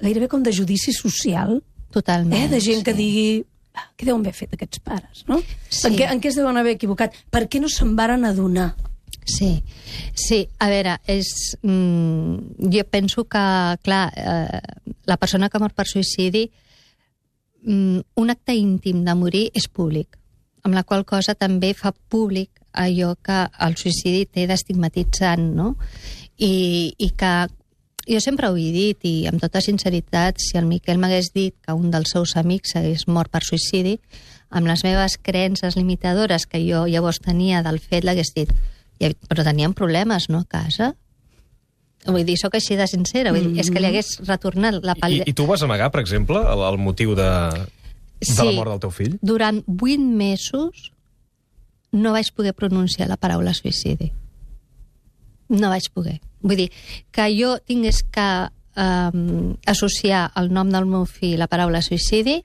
gairebé 0.02 0.28
com 0.32 0.44
de 0.44 0.54
judici 0.56 0.94
social. 0.96 1.62
Totalment. 1.92 2.38
Eh? 2.38 2.50
De 2.50 2.60
gent 2.62 2.84
que 2.86 2.94
sí. 2.96 2.98
digui 2.98 3.30
ah, 3.76 3.88
què 3.96 4.08
deuen 4.08 4.22
haver 4.22 4.36
fet 4.38 4.54
aquests 4.58 4.82
pares, 4.86 5.26
no? 5.30 5.42
Sí. 5.70 5.88
En, 5.90 5.98
què, 5.98 6.10
en 6.10 6.22
què 6.22 6.32
es 6.32 6.38
deuen 6.40 6.58
haver 6.58 6.78
equivocat? 6.78 7.18
Per 7.32 7.46
què 7.50 7.62
no 7.62 7.72
se'n 7.72 7.96
varen 8.00 8.26
adonar? 8.28 8.72
Sí, 9.30 9.64
sí, 10.18 10.48
a 10.58 10.70
veure, 10.72 10.96
és, 11.06 11.58
mm, 11.62 12.70
jo 12.74 12.84
penso 12.90 13.26
que, 13.30 13.44
clar, 13.84 14.12
eh, 14.16 14.62
la 15.06 15.18
persona 15.18 15.50
que 15.50 15.60
mor 15.62 15.74
per 15.74 15.86
suïcidi, 15.86 16.50
mm, 17.62 18.00
un 18.16 18.30
acte 18.30 18.56
íntim 18.56 19.04
de 19.06 19.16
morir 19.16 19.52
és 19.54 19.68
públic, 19.68 20.18
amb 20.64 20.76
la 20.76 20.84
qual 20.84 21.06
cosa 21.08 21.36
també 21.36 21.74
fa 21.74 21.92
públic 21.92 22.60
allò 22.74 23.16
que 23.24 23.46
el 23.66 23.78
suïcidi 23.80 24.26
té 24.30 24.46
d'estigmatitzant, 24.48 25.50
no? 25.56 25.76
I, 26.38 26.94
I 26.98 27.10
que 27.18 27.34
jo 28.10 28.20
sempre 28.24 28.50
ho 28.50 28.58
he 28.58 28.72
dit, 28.74 29.04
i 29.06 29.28
amb 29.30 29.42
tota 29.42 29.62
sinceritat, 29.62 30.40
si 30.42 30.58
el 30.58 30.66
Miquel 30.70 30.98
m'hagués 31.02 31.32
dit 31.36 31.56
que 31.66 31.76
un 31.76 31.92
dels 31.94 32.14
seus 32.16 32.36
amics 32.40 32.76
hagués 32.80 33.06
mort 33.08 33.32
per 33.32 33.44
suïcidi, 33.46 34.00
amb 34.50 34.70
les 34.70 34.84
meves 34.84 35.18
creences 35.22 35.78
limitadores 35.78 36.48
que 36.50 36.62
jo 36.64 36.88
llavors 36.90 37.22
tenia 37.22 37.62
del 37.66 37.78
fet, 37.80 38.06
l'hagués 38.06 38.34
dit, 38.36 38.54
però 39.30 39.46
teníem 39.46 39.76
problemes, 39.78 40.30
no, 40.30 40.42
a 40.42 40.50
casa? 40.50 40.94
Vull 42.08 42.24
dir, 42.26 42.38
sóc 42.40 42.56
així 42.56 42.78
de 42.80 42.88
sincera, 42.88 43.34
vull 43.36 43.52
dir, 43.52 43.60
és 43.60 43.70
que 43.70 43.78
li 43.78 43.90
mm-hmm. 43.90 44.00
hagués 44.00 44.30
retornat 44.30 44.80
la 44.82 44.96
palla... 44.98 45.26
I, 45.26 45.30
I 45.30 45.36
tu 45.36 45.46
vas 45.50 45.62
amagar, 45.62 45.92
per 45.94 46.02
exemple, 46.02 46.40
el, 46.40 46.64
el 46.66 46.80
motiu 46.82 47.14
de, 47.20 47.30
de 48.20 48.34
sí, 48.34 48.46
la 48.46 48.56
mort 48.58 48.74
del 48.76 48.82
teu 48.84 48.92
fill? 48.92 49.18
durant 49.22 49.62
vuit 49.66 50.00
mesos 50.00 50.92
no 51.92 52.14
vaig 52.14 52.30
poder 52.36 52.54
pronunciar 52.54 53.08
la 53.10 53.18
paraula 53.18 53.54
suïcidi. 53.54 54.12
No 55.50 55.72
vaig 55.74 55.88
poder. 55.94 56.20
Vull 56.46 56.60
dir, 56.62 56.70
que 57.12 57.26
jo 57.34 57.56
tingués 57.66 58.04
que 58.14 58.28
um, 58.78 59.56
associar 59.66 60.30
el 60.38 60.52
nom 60.54 60.70
del 60.70 60.86
meu 60.86 61.08
fill 61.10 61.40
la 61.42 61.50
paraula 61.50 61.82
suïcidi, 61.82 62.44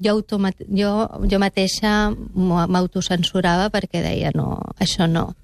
jo, 0.00 0.16
jo, 0.24 0.92
jo 1.28 1.42
mateixa 1.42 1.92
m'autocensurava 2.10 3.68
perquè 3.74 4.02
deia, 4.02 4.32
no, 4.34 4.56
això 4.80 5.06
no. 5.06 5.34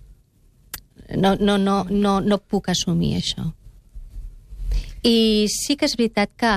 No, 1.14 1.36
no, 1.38 1.54
no, 1.58 1.84
no, 1.90 2.18
no 2.20 2.38
puc 2.38 2.72
assumir 2.72 3.14
això. 3.20 3.44
I 5.06 5.46
sí 5.52 5.76
que 5.78 5.86
és 5.86 5.94
veritat 5.94 6.32
que 6.34 6.56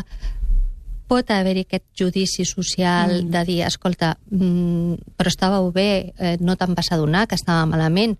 pot 1.09 1.31
haver-hi 1.33 1.65
aquest 1.65 1.87
judici 1.97 2.45
social 2.45 3.15
mm. 3.23 3.31
de 3.33 3.41
dir, 3.47 3.61
escolta, 3.65 4.13
mm, 4.29 5.15
però 5.17 5.31
estàveu 5.33 5.71
bé, 5.75 6.13
eh, 6.17 6.35
no 6.39 6.55
te'n 6.59 6.75
vas 6.77 6.91
adonar 6.93 7.25
que 7.27 7.39
estava 7.39 7.65
malament. 7.69 8.17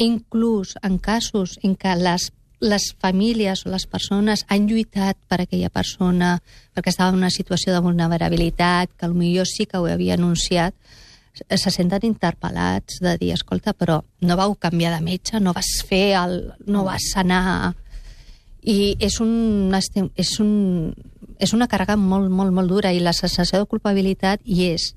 Inclús 0.00 0.74
en 0.82 0.98
casos 0.98 1.58
en 1.62 1.76
què 1.78 1.94
les, 2.00 2.30
les 2.64 2.88
famílies 2.98 3.66
o 3.66 3.70
les 3.70 3.86
persones 3.86 4.44
han 4.48 4.66
lluitat 4.70 5.18
per 5.28 5.42
aquella 5.44 5.70
persona 5.70 6.38
perquè 6.74 6.90
estava 6.90 7.12
en 7.12 7.20
una 7.20 7.30
situació 7.30 7.74
de 7.74 7.84
vulnerabilitat, 7.84 8.96
que 8.96 9.10
potser 9.12 9.46
sí 9.46 9.68
que 9.68 9.78
ho 9.78 9.86
havia 9.86 10.16
anunciat, 10.16 10.74
se 11.34 11.70
senten 11.70 12.06
interpel·lats 12.06 13.00
de 13.02 13.16
dir, 13.18 13.32
escolta, 13.34 13.74
però 13.74 14.00
no 14.22 14.36
vau 14.38 14.54
canviar 14.54 14.94
de 14.94 15.02
metge, 15.04 15.40
no 15.40 15.52
vas 15.52 15.70
fer 15.86 16.14
el... 16.18 16.52
no 16.66 16.84
vas 16.88 17.12
sanar... 17.12 17.74
I 18.64 18.94
és 18.96 19.18
un, 19.20 19.74
és 19.76 20.30
un, 20.40 20.94
és 21.38 21.54
una 21.56 21.68
càrrega 21.70 21.96
molt, 22.00 22.30
molt, 22.30 22.52
molt 22.54 22.70
dura 22.70 22.92
i 22.92 23.00
la 23.02 23.14
sensació 23.16 23.60
de 23.60 23.70
culpabilitat 23.70 24.40
hi 24.44 24.70
és. 24.72 24.92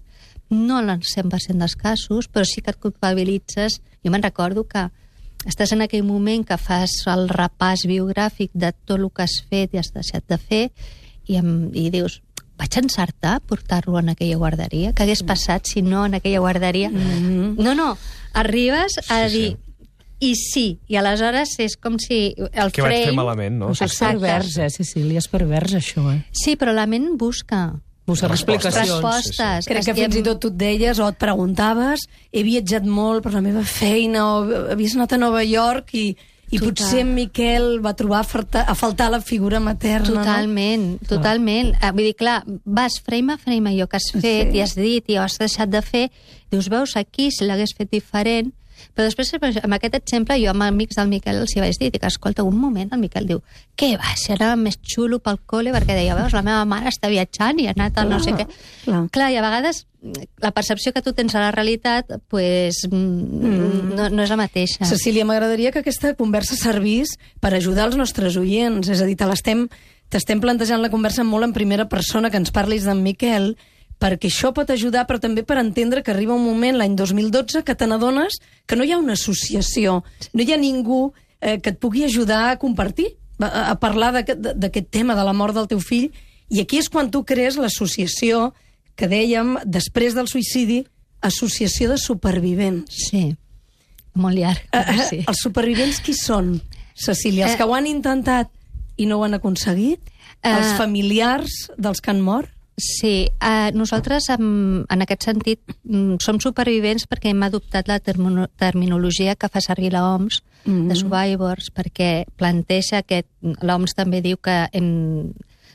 No 0.49 0.79
en 0.79 0.89
el 0.89 1.01
100% 1.03 1.59
dels 1.59 1.75
casos, 1.75 2.29
però 2.31 2.45
sí 2.47 2.61
que 2.61 2.71
et 2.71 2.79
culpabilitzes. 2.79 3.81
Jo 4.03 4.13
me'n 4.13 4.23
recordo 4.23 4.63
que 4.67 4.87
estàs 5.45 5.73
en 5.75 5.83
aquell 5.85 6.05
moment 6.07 6.45
que 6.47 6.57
fas 6.57 6.93
el 7.11 7.27
repàs 7.29 7.85
biogràfic 7.89 8.51
de 8.53 8.71
tot 8.85 8.97
el 8.99 9.09
que 9.11 9.27
has 9.27 9.41
fet 9.49 9.73
i 9.73 9.81
has 9.81 9.91
deixat 9.95 10.25
de 10.29 10.37
fer 10.37 10.63
i, 11.27 11.35
em, 11.35 11.69
i 11.75 11.89
dius, 11.91 12.21
vaig 12.57 12.79
encertar 12.79 13.41
portar-lo 13.45 13.99
en 13.99 14.09
aquella 14.15 14.39
guarderia? 14.39 14.93
Què 14.93 15.05
hagués 15.05 15.23
passat 15.27 15.67
si 15.67 15.83
no 15.85 16.05
en 16.07 16.17
aquella 16.17 16.39
guarderia? 16.39 16.89
Mm 16.89 16.97
-hmm. 16.97 17.63
No, 17.63 17.75
no, 17.75 17.97
arribes 18.33 18.97
a 19.09 19.29
sí, 19.29 19.37
dir, 19.37 19.51
sí 19.51 19.66
i 20.19 20.33
sí, 20.33 20.79
i 20.89 20.97
aleshores 20.97 21.57
és 21.61 21.75
com 21.77 21.99
si 22.01 22.31
el 22.37 22.71
que 22.73 22.81
vaig 22.81 23.09
fer 23.09 23.17
malament, 23.17 23.59
no? 23.61 23.73
Això 23.75 23.85
és 23.85 23.97
pervers, 24.01 24.55
eh, 24.57 24.69
Cecília, 24.73 25.21
és 25.21 25.27
pervers, 25.29 25.75
això, 25.77 26.07
eh? 26.13 26.23
Sí, 26.33 26.55
però 26.57 26.73
la 26.73 26.87
ment 26.89 27.11
busca. 27.21 27.75
Busca 28.07 28.29
explicacions. 28.31 28.87
Respostes. 28.87 29.35
Sí, 29.35 29.67
sí. 29.67 29.69
Crec 29.69 29.85
que 29.89 29.93
fins 29.97 30.15
i 30.15 30.23
tot 30.23 30.39
tu 30.41 30.49
et 30.53 30.57
deies 30.57 30.97
o 31.03 31.09
et 31.11 31.19
preguntaves 31.19 32.07
he 32.31 32.41
viatjat 32.47 32.87
molt 32.87 33.25
per 33.25 33.35
la 33.35 33.43
meva 33.43 33.65
feina 33.67 34.23
o 34.31 34.63
havies 34.71 34.95
anat 34.95 35.13
a 35.13 35.19
Nova 35.21 35.43
York 35.43 35.91
i, 35.99 36.05
i 36.47 36.57
Total. 36.57 36.69
potser 36.71 37.01
en 37.03 37.11
Miquel 37.13 37.67
va 37.83 37.91
trobar 37.99 38.21
a 38.23 38.27
faltar, 38.27 38.63
a 38.63 38.75
faltar 38.79 39.11
la 39.11 39.19
figura 39.19 39.59
materna. 39.59 40.23
Totalment, 40.23 40.87
no? 40.95 41.09
totalment. 41.11 41.73
Ah. 41.81 41.91
Vull 41.91 42.07
dir, 42.07 42.15
clar, 42.17 42.39
vas 42.63 42.97
frame 43.03 43.35
a 43.35 43.41
frame 43.41 43.75
allò 43.75 43.89
que 43.91 43.99
has 43.99 44.07
fet 44.15 44.53
sí. 44.53 44.55
i 44.55 44.63
has 44.63 44.77
dit 44.79 45.11
i 45.11 45.19
has 45.19 45.37
deixat 45.37 45.69
de 45.69 45.83
fer, 45.83 46.07
dius, 46.49 46.71
veus, 46.71 46.95
aquí, 46.95 47.27
si 47.35 47.45
l'hagués 47.45 47.75
fet 47.77 47.91
diferent, 47.91 48.55
però 48.93 49.07
després, 49.07 49.33
amb 49.63 49.77
aquest 49.77 49.97
exemple, 49.99 50.37
jo 50.41 50.51
amb 50.51 50.65
amics 50.67 50.99
del 50.99 51.09
Miquel 51.11 51.41
els 51.41 51.55
hi 51.55 51.63
vaig 51.63 51.79
dir, 51.79 51.91
dic, 51.93 52.05
escolta, 52.07 52.45
un 52.47 52.57
moment, 52.59 52.89
el 52.93 53.01
Miquel 53.01 53.27
diu, 53.29 53.41
què 53.77 53.93
va, 53.99 54.13
si 54.19 54.33
anava 54.35 54.55
més 54.59 54.79
xulo 54.81 55.19
pel 55.23 55.39
col·le, 55.49 55.73
perquè 55.75 55.97
deia, 55.97 56.15
veus, 56.17 56.35
la 56.35 56.45
meva 56.45 56.63
mare 56.69 56.91
està 56.93 57.11
viatjant 57.11 57.59
i 57.61 57.67
ha 57.67 57.75
anat 57.75 57.99
a 58.01 58.07
no 58.07 58.21
sé 58.23 58.35
què. 58.37 58.47
Clar. 58.85 59.03
clar, 59.13 59.31
i 59.33 59.39
a 59.39 59.45
vegades 59.45 59.85
la 60.43 60.53
percepció 60.53 60.93
que 60.93 61.01
tu 61.01 61.11
tens 61.17 61.33
a 61.35 61.41
la 61.41 61.51
realitat 61.51 62.11
pues, 62.29 62.83
mm. 62.89 62.95
mm. 62.95 63.95
no, 63.97 64.09
no 64.13 64.23
és 64.23 64.31
la 64.31 64.39
mateixa. 64.39 64.85
Cecília, 64.87 65.25
m'agradaria 65.27 65.73
que 65.73 65.81
aquesta 65.81 66.13
conversa 66.19 66.55
servís 66.59 67.17
per 67.41 67.55
ajudar 67.57 67.89
els 67.89 67.97
nostres 67.99 68.37
oients, 68.39 68.89
és 68.93 69.01
a 69.01 69.09
dir, 69.09 69.17
te 69.19 69.27
l'estem 69.27 69.67
t'estem 70.13 70.39
plantejant 70.39 70.79
la 70.79 70.91
conversa 70.91 71.25
molt 71.27 71.47
en 71.47 71.55
primera 71.55 71.87
persona, 71.91 72.31
que 72.31 72.39
ens 72.39 72.53
parlis 72.55 72.85
d'en 72.87 73.01
Miquel, 73.03 73.55
perquè 73.97 74.29
això 74.29 74.53
pot 74.53 74.69
ajudar, 74.69 75.05
però 75.09 75.19
també 75.21 75.43
per 75.43 75.57
entendre 75.61 76.03
que 76.03 76.13
arriba 76.13 76.35
un 76.37 76.45
moment, 76.45 76.77
l'any 76.77 76.95
2012, 76.97 77.63
que 77.65 77.75
te 77.75 77.87
n'adones 77.89 78.37
que 78.65 78.77
no 78.77 78.85
hi 78.85 78.93
ha 78.93 78.99
una 79.01 79.17
associació, 79.17 80.03
no 80.33 80.43
hi 80.43 80.53
ha 80.53 80.59
ningú 80.61 81.13
eh, 81.41 81.57
que 81.61 81.73
et 81.73 81.79
pugui 81.81 82.05
ajudar 82.05 82.51
a 82.51 82.59
compartir, 82.61 83.15
a, 83.39 83.71
a 83.71 83.75
parlar 83.79 84.13
d'aquest 84.13 84.89
tema 84.93 85.15
de 85.17 85.25
la 85.25 85.33
mort 85.33 85.57
del 85.57 85.69
teu 85.69 85.81
fill, 85.81 86.11
i 86.49 86.61
aquí 86.61 86.79
és 86.79 86.89
quan 86.89 87.11
tu 87.11 87.23
crees 87.27 87.57
l'associació 87.59 88.51
que 88.97 89.09
dèiem, 89.09 89.57
després 89.65 90.15
del 90.17 90.29
suïcidi, 90.29 90.85
Associació 91.21 91.89
de 91.89 91.97
Supervivents. 91.97 92.93
Sí, 93.09 93.31
molt 94.17 94.37
llarg. 94.37 94.61
Eh, 94.71 94.81
eh, 94.81 95.05
sí. 95.09 95.19
Els 95.25 95.41
supervivents 95.41 95.99
qui 96.05 96.13
són, 96.17 96.59
Cecília? 96.97 97.47
Els 97.47 97.55
eh, 97.55 97.59
que 97.59 97.65
ho 97.65 97.73
han 97.77 97.89
intentat 97.89 98.53
i 98.97 99.05
no 99.09 99.19
ho 99.19 99.25
han 99.25 99.37
aconseguit? 99.37 100.01
Eh, 100.41 100.53
els 100.53 100.75
familiars 100.77 101.67
dels 101.77 102.01
que 102.01 102.13
han 102.13 102.21
mort? 102.25 102.53
Sí, 102.77 103.27
uh, 103.41 103.73
nosaltres 103.73 104.29
en, 104.29 104.85
en 104.85 105.01
aquest 105.01 105.25
sentit 105.25 105.63
mm, 105.81 106.19
som 106.21 106.37
supervivents 106.37 107.07
perquè 107.09 107.31
hem 107.33 107.41
adoptat 107.47 107.89
la 107.89 107.97
termino 108.05 108.45
terminologia 108.61 109.33
que 109.33 109.49
fa 109.49 109.63
servir 109.65 109.95
la 109.95 110.03
OMS 110.05 110.43
mm 110.63 110.73
-hmm. 110.73 110.87
de 110.87 110.95
survivors 110.95 111.71
perquè 111.73 112.25
planteja 112.37 113.01
que 113.01 113.25
l'OMS 113.41 113.95
també 113.95 114.21
diu 114.21 114.37
que 114.37 114.69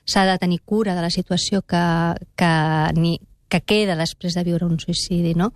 s'ha 0.04 0.24
de 0.26 0.38
tenir 0.38 0.60
cura 0.64 0.94
de 0.94 1.02
la 1.02 1.10
situació 1.10 1.62
que, 1.62 2.14
que, 2.36 2.54
ni, 2.94 3.18
que 3.48 3.60
queda 3.60 3.96
després 3.96 4.34
de 4.34 4.44
viure 4.44 4.66
un 4.66 4.78
suïcidi, 4.78 5.34
no? 5.34 5.52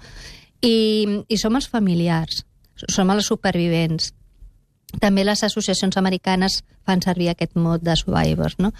I, 0.62 1.22
i 1.28 1.36
som 1.36 1.54
els 1.54 1.68
familiars, 1.68 2.44
som 2.74 3.10
els 3.10 3.26
supervivents. 3.26 4.14
També 5.00 5.24
les 5.24 5.42
associacions 5.42 5.96
americanes 5.96 6.64
fan 6.84 7.02
servir 7.02 7.28
aquest 7.28 7.54
mot 7.54 7.82
de 7.82 7.96
survivors, 7.96 8.58
no? 8.58 8.72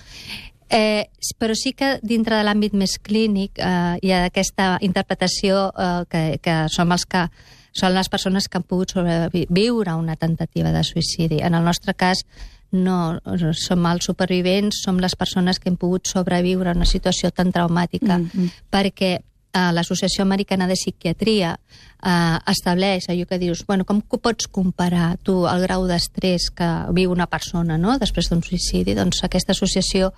Eh, 0.68 1.06
però 1.38 1.54
sí 1.54 1.72
que 1.78 2.00
dintre 2.02 2.36
de 2.36 2.44
l'àmbit 2.46 2.74
més 2.74 2.96
clínic 2.98 3.60
eh, 3.62 3.98
hi 4.02 4.10
ha 4.12 4.24
aquesta 4.26 4.76
interpretació 4.82 5.68
eh, 5.70 6.02
que, 6.10 6.24
que 6.42 6.56
som 6.74 6.90
els 6.92 7.06
que 7.06 7.28
són 7.76 7.94
les 7.94 8.08
persones 8.08 8.48
que 8.48 8.58
han 8.58 8.66
pogut 8.66 8.96
sobreviure 8.96 9.92
a 9.92 10.00
una 10.00 10.16
tentativa 10.16 10.72
de 10.72 10.82
suïcidi. 10.82 11.42
En 11.44 11.54
el 11.54 11.64
nostre 11.64 11.94
cas, 11.94 12.24
no 12.72 13.20
som 13.54 13.86
els 13.86 14.08
supervivents, 14.08 14.80
som 14.82 14.98
les 14.98 15.14
persones 15.14 15.60
que 15.60 15.70
hem 15.70 15.76
pogut 15.78 16.08
sobreviure 16.08 16.72
a 16.72 16.76
una 16.76 16.88
situació 16.88 17.30
tan 17.30 17.52
traumàtica, 17.52 18.18
mm 18.18 18.30
-hmm. 18.32 18.50
perquè 18.70 19.20
eh, 19.56 19.72
l'Associació 19.72 20.22
Americana 20.22 20.66
de 20.68 20.76
Psiquiatria 20.76 21.54
eh, 21.56 22.38
estableix 22.52 23.08
allò 23.08 23.26
que 23.26 23.38
dius, 23.40 23.64
bueno, 23.66 23.86
com 23.88 24.02
pots 24.02 24.48
comparar 24.52 25.16
tu 25.24 25.44
el 25.48 25.64
grau 25.64 25.86
d'estrès 25.88 26.50
que 26.54 26.68
viu 26.96 27.12
una 27.12 27.28
persona 27.30 27.78
no? 27.80 27.96
després 28.02 28.28
d'un 28.30 28.44
suïcidi? 28.44 28.96
Doncs 28.98 29.24
aquesta 29.24 29.56
associació 29.56 30.12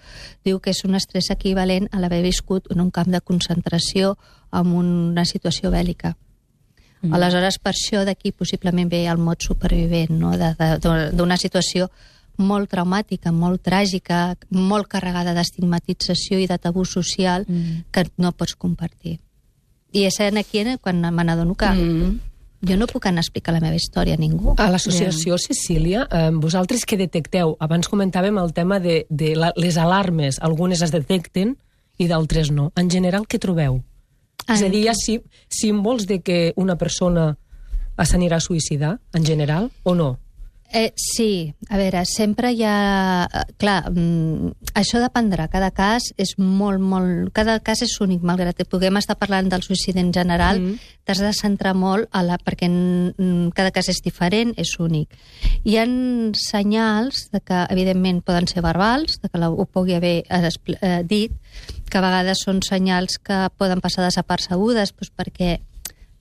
diu 0.45 0.61
que 0.61 0.75
és 0.75 0.85
un 0.89 0.99
estrès 0.99 1.31
equivalent 1.35 1.89
a 1.93 2.03
l'haver 2.03 2.23
viscut 2.27 2.71
en 2.75 2.83
un 2.85 2.91
camp 2.91 3.13
de 3.13 3.21
concentració 3.21 4.17
amb 4.51 4.75
una 4.75 5.25
situació 5.29 5.71
bèl·lica. 5.71 6.17
Mm. 7.03 7.15
Aleshores, 7.15 7.61
per 7.63 7.75
això 7.77 8.03
d'aquí 8.05 8.33
possiblement 8.33 8.91
ve 8.91 9.05
el 9.07 9.21
mot 9.23 9.45
supervivent, 9.45 10.17
no? 10.19 10.33
d'una 10.35 11.37
situació 11.39 11.87
molt 12.39 12.71
traumàtica, 12.71 13.33
molt 13.35 13.63
tràgica, 13.67 14.37
molt 14.55 14.87
carregada 14.91 15.35
d'estigmatització 15.35 16.39
i 16.39 16.47
de 16.51 16.59
tabú 16.59 16.85
social 16.87 17.47
mm. 17.47 17.89
que 17.95 18.07
no 18.19 18.33
pots 18.33 18.55
compartir. 18.55 19.19
I 19.93 20.05
és 20.05 20.21
aquí 20.21 20.65
quan 20.83 21.01
me 21.01 21.25
n'adono 21.25 21.55
que 21.55 21.67
mm. 21.67 22.21
jo 22.69 22.77
no 22.77 22.87
puc 22.87 23.07
anar 23.07 23.23
a 23.23 23.27
explicar 23.27 23.55
la 23.55 23.61
meva 23.61 23.77
història 23.77 24.15
a 24.15 24.21
ningú. 24.21 24.55
A 24.59 24.69
l'associació 24.71 25.37
yeah. 25.37 25.45
Cecília, 25.47 26.07
eh, 26.11 26.31
vosaltres 26.33 26.85
què 26.85 26.99
detecteu? 26.99 27.57
Abans 27.61 27.89
comentàvem 27.89 28.39
el 28.39 28.53
tema 28.53 28.81
de, 28.81 29.07
de 29.09 29.35
la, 29.37 29.53
les 29.57 29.79
alarmes, 29.79 30.41
algunes 30.41 30.83
es 30.83 30.93
detecten 30.93 31.57
i 31.99 32.09
d'altres 32.09 32.51
no. 32.51 32.71
En 32.77 32.91
general, 32.91 33.27
què 33.27 33.41
trobeu? 33.41 33.81
Ah, 34.47 34.55
és 34.55 34.63
a 34.63 34.69
dir, 34.69 34.85
hi 34.85 34.89
ha 34.89 34.95
sí, 34.97 35.19
símbols 35.49 36.07
de 36.07 36.21
que 36.23 36.53
una 36.57 36.77
persona 36.77 37.37
s'anirà 37.99 38.39
a 38.39 38.45
suïcidar, 38.45 38.99
en 39.13 39.25
general, 39.27 39.73
o 39.83 39.95
no? 39.95 40.19
Eh, 40.71 40.93
sí, 40.97 41.55
a 41.71 41.79
veure, 41.81 42.03
sempre 42.05 42.51
hi 42.53 42.61
ha... 42.63 43.25
eh, 43.25 43.45
Clar, 43.57 43.89
mm, 43.89 44.51
això 44.77 45.01
dependrà. 45.01 45.47
Cada 45.49 45.71
cas 45.73 46.11
és 46.21 46.35
molt, 46.37 46.83
molt... 46.85 47.31
Cada 47.33 47.57
cas 47.65 47.81
és 47.87 47.95
únic, 48.05 48.21
malgrat 48.21 48.59
que 48.59 48.67
puguem 48.69 49.01
estar 49.01 49.17
parlant 49.17 49.49
del 49.49 49.65
suïcidi 49.65 50.03
en 50.03 50.13
general, 50.13 50.61
mm. 50.61 50.93
t'has 51.09 51.23
de 51.25 51.33
centrar 51.33 51.73
molt 51.73 52.13
a 52.13 52.23
la... 52.27 52.37
perquè 52.37 52.69
cada 53.57 53.73
cas 53.73 53.89
és 53.89 54.03
diferent, 54.05 54.53
és 54.61 54.75
únic. 54.79 55.17
Hi 55.65 55.79
han 55.81 55.97
senyals 56.37 57.31
de 57.33 57.41
que, 57.41 57.65
evidentment, 57.73 58.21
poden 58.21 58.51
ser 58.51 58.61
verbals, 58.61 59.23
de 59.23 59.33
que 59.33 59.41
ho 59.49 59.65
pugui 59.73 59.97
haver 59.97 60.19
eh, 60.29 60.53
eh, 60.53 61.03
dit, 61.09 61.33
que 61.89 61.97
a 61.97 62.05
vegades 62.05 62.45
són 62.45 62.61
senyals 62.61 63.17
que 63.25 63.47
poden 63.57 63.81
passar 63.81 64.05
desapercebudes 64.05 64.93
doncs 64.93 65.17
perquè 65.17 65.55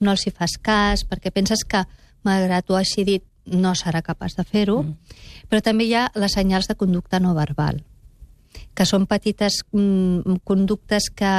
no 0.00 0.14
els 0.14 0.24
hi 0.24 0.32
fas 0.32 0.56
cas, 0.56 1.04
perquè 1.04 1.34
penses 1.34 1.68
que, 1.68 1.84
malgrat 2.24 2.70
ho 2.70 2.78
hagi 2.78 3.04
dit, 3.04 3.27
no 3.52 3.74
serà 3.78 4.02
capaç 4.04 4.36
de 4.38 4.44
fer-ho, 4.44 4.82
mm. 4.82 5.18
però 5.48 5.62
també 5.64 5.88
hi 5.88 5.94
ha 5.94 6.08
les 6.14 6.34
senyals 6.36 6.68
de 6.68 6.76
conducta 6.78 7.20
no 7.20 7.34
verbal, 7.36 7.82
que 8.74 8.86
són 8.88 9.06
petites 9.10 9.62
mm, 9.72 10.40
conductes 10.44 11.10
que 11.14 11.34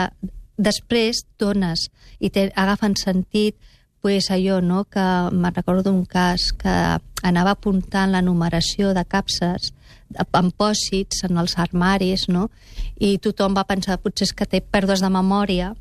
després 0.60 1.24
dones 1.40 1.88
i 2.20 2.30
te, 2.30 2.50
agafen 2.56 2.98
sentit 3.00 3.56
pues 4.02 4.30
allò, 4.32 4.62
no?, 4.64 4.86
que 4.88 5.04
me'n 5.32 5.56
recordo 5.56 5.90
d'un 5.90 6.06
cas 6.08 6.54
que 6.56 6.76
anava 7.28 7.52
apuntant 7.52 8.14
la 8.14 8.22
numeració 8.24 8.94
de 8.96 9.04
capses 9.04 9.74
amb 10.32 10.56
pòsits 10.56 11.26
en 11.28 11.38
els 11.38 11.58
armaris, 11.60 12.30
no?, 12.32 12.48
i 12.96 13.18
tothom 13.20 13.58
va 13.58 13.68
pensar 13.68 14.00
potser 14.00 14.30
és 14.30 14.34
que 14.36 14.48
té 14.48 14.62
pèrdues 14.64 15.04
de 15.04 15.12
memòria, 15.12 15.74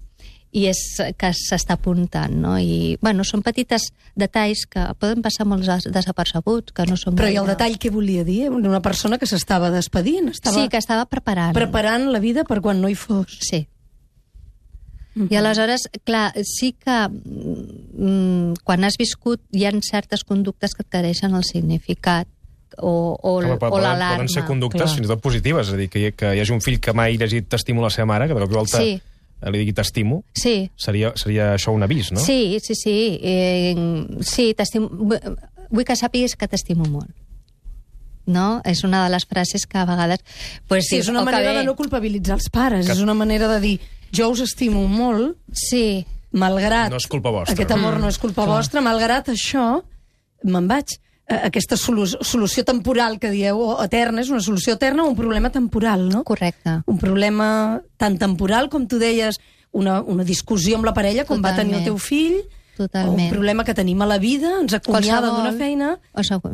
i 0.56 0.64
és 0.70 0.78
que 1.20 1.30
s'està 1.36 1.76
apuntant, 1.76 2.32
no? 2.40 2.54
I, 2.56 2.96
bueno, 3.04 3.24
són 3.26 3.42
petites 3.44 3.90
detalls 4.18 4.64
que 4.70 4.84
poden 5.00 5.20
passar 5.24 5.44
molt 5.48 5.66
des 5.66 5.88
desapercebuts, 5.92 6.72
que 6.76 6.86
no 6.88 6.96
són... 6.96 7.18
Però 7.18 7.28
i 7.28 7.36
el 7.40 7.50
detall 7.50 7.76
que 7.80 7.92
volia 7.92 8.24
dir? 8.24 8.46
Una 8.48 8.80
persona 8.84 9.18
que 9.20 9.28
s'estava 9.28 9.70
despedint, 9.74 10.30
estava... 10.32 10.56
Sí, 10.56 10.70
que 10.72 10.80
estava 10.80 11.04
preparant. 11.10 11.52
Preparant 11.56 12.08
la 12.14 12.22
vida 12.24 12.46
per 12.48 12.62
quan 12.64 12.80
no 12.80 12.88
hi 12.88 12.96
fos. 12.96 13.36
Sí. 13.44 13.66
Uh 15.18 15.24
-huh. 15.24 15.28
I 15.32 15.36
aleshores, 15.36 15.88
clar, 16.04 16.32
sí 16.44 16.72
que 16.72 16.96
mm, 17.08 18.64
quan 18.64 18.84
has 18.84 18.96
viscut 18.96 19.40
hi 19.52 19.66
han 19.66 19.82
certes 19.82 20.24
conductes 20.24 20.74
que 20.74 20.82
et 20.82 20.88
careixen 20.88 21.34
el 21.34 21.44
significat 21.44 22.26
o, 22.78 23.18
o, 23.20 23.38
Home, 23.38 23.58
o 23.60 23.78
l'alarma. 23.80 24.16
Poden 24.16 24.28
ser 24.28 24.44
conductes 24.44 24.80
clar. 24.80 24.94
fins 24.94 25.06
i 25.06 25.08
tot 25.08 25.20
positives, 25.20 25.68
és 25.68 25.74
a 25.74 25.76
dir, 25.76 25.88
que 25.90 25.98
hi, 25.98 26.12
que 26.12 26.34
hi 26.34 26.40
hagi 26.40 26.52
un 26.52 26.60
fill 26.60 26.80
que 26.80 26.92
mai 26.92 27.16
llegit 27.18 27.48
t'estimula 27.48 27.88
la 27.88 27.90
seva 27.90 28.06
mare, 28.06 28.28
que 28.28 28.34
de 28.34 28.40
cop 28.40 28.50
i 28.50 28.54
volta 28.54 28.78
sí 28.78 29.00
li 29.46 29.62
digui 29.62 29.74
t'estimo, 29.76 30.22
sí. 30.34 30.70
seria, 30.76 31.12
seria 31.16 31.52
això 31.54 31.72
un 31.74 31.86
avís, 31.86 32.10
no? 32.10 32.20
Sí, 32.22 32.58
sí, 32.64 32.74
sí. 32.74 32.98
Eh, 33.22 33.72
sí, 34.26 34.50
t'estimo... 34.58 34.90
Vull 35.68 35.84
que 35.84 35.94
sàpigues 36.00 36.34
que 36.38 36.48
t'estimo 36.50 36.88
molt 36.88 37.12
no? 38.28 38.60
És 38.68 38.84
una 38.84 39.06
de 39.06 39.12
les 39.14 39.24
frases 39.26 39.64
que 39.66 39.80
a 39.80 39.86
vegades... 39.88 40.20
Pues, 40.68 40.86
sí, 40.86 41.00
és 41.00 41.08
una 41.08 41.24
manera 41.26 41.54
de 41.56 41.64
no 41.66 41.74
culpabilitzar 41.78 42.36
els 42.36 42.50
pares, 42.52 42.86
que... 42.86 42.92
és 42.92 43.00
una 43.02 43.16
manera 43.16 43.48
de 43.54 43.58
dir 43.64 43.74
jo 44.14 44.30
us 44.32 44.44
estimo 44.44 44.84
molt, 44.88 45.36
sí. 45.52 46.04
malgrat... 46.36 46.92
No 46.92 47.00
és 47.00 47.08
culpa 47.10 47.32
vostra. 47.34 47.56
Aquest 47.56 47.74
amor 47.74 47.98
no 48.00 48.12
és 48.12 48.20
culpa 48.20 48.44
mm. 48.44 48.52
vostra, 48.52 48.84
malgrat 48.84 49.32
això, 49.32 49.66
me'n 50.44 50.68
vaig. 50.70 50.98
Eh, 51.28 51.40
aquesta 51.44 51.76
solu 51.76 52.06
solució 52.08 52.64
temporal 52.64 53.18
que 53.20 53.30
dieu, 53.30 53.58
o 53.60 53.76
eterna, 53.84 54.22
és 54.24 54.30
una 54.32 54.40
solució 54.40 54.78
eterna 54.78 55.04
o 55.04 55.10
un 55.10 55.16
problema 55.16 55.50
temporal, 55.52 56.06
no? 56.08 56.22
Correcte. 56.24 56.78
Un 56.88 56.98
problema 56.98 57.82
tan 58.00 58.16
temporal, 58.16 58.70
com 58.72 58.86
tu 58.88 58.96
deies, 58.98 59.36
una, 59.72 60.00
una 60.00 60.24
discussió 60.24 60.78
amb 60.78 60.88
la 60.88 60.94
parella, 60.96 61.26
com 61.28 61.36
Totalment. 61.36 61.52
va 61.52 61.60
tenir 61.60 61.76
el 61.82 61.84
teu 61.84 61.98
fill, 62.00 62.38
Totalment. 62.78 63.18
o 63.20 63.26
un 63.26 63.34
problema 63.34 63.64
que 63.64 63.74
tenim 63.76 64.00
a 64.00 64.08
la 64.08 64.16
vida, 64.18 64.54
ens 64.62 64.72
acomiada 64.72 65.28
d'una 65.28 65.52
feina, 65.52 65.98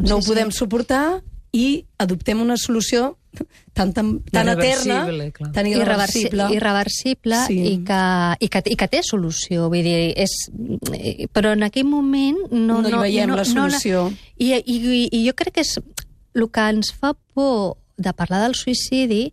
no 0.03 0.19
ho 0.19 0.25
podem 0.27 0.51
suportar, 0.51 1.23
i 1.55 1.85
adoptem 2.03 2.41
una 2.43 2.57
solució 2.59 3.15
tan, 3.73 3.93
tan, 3.95 4.21
tan 4.31 4.49
eterna, 4.49 5.31
clar. 5.33 5.53
tan 5.53 5.67
irreversible. 5.67 6.49
Irreversible 6.55 7.39
sí. 7.47 7.59
i, 7.73 7.75
que, 7.87 8.01
i, 8.41 8.49
que, 8.51 8.63
i 8.71 8.77
que 8.79 8.89
té 8.91 9.03
solució. 9.07 9.69
Vull 9.71 9.87
dir, 9.87 10.13
és, 10.19 10.35
però 11.35 11.55
en 11.55 11.67
aquell 11.67 11.87
moment 11.87 12.41
no... 12.51 12.81
No, 12.81 12.83
no 12.83 12.91
hi 12.91 13.01
veiem 13.09 13.31
no, 13.31 13.39
la 13.39 13.47
solució. 13.47 14.09
No, 14.11 14.29
i, 14.39 14.53
i, 14.59 15.07
I 15.11 15.25
jo 15.29 15.35
crec 15.39 15.59
que 15.59 15.67
és 15.67 15.77
el 15.79 16.49
que 16.51 16.69
ens 16.75 16.91
fa 16.99 17.15
por 17.35 17.77
de 17.97 18.11
parlar 18.19 18.43
del 18.43 18.57
suïcidi 18.59 19.29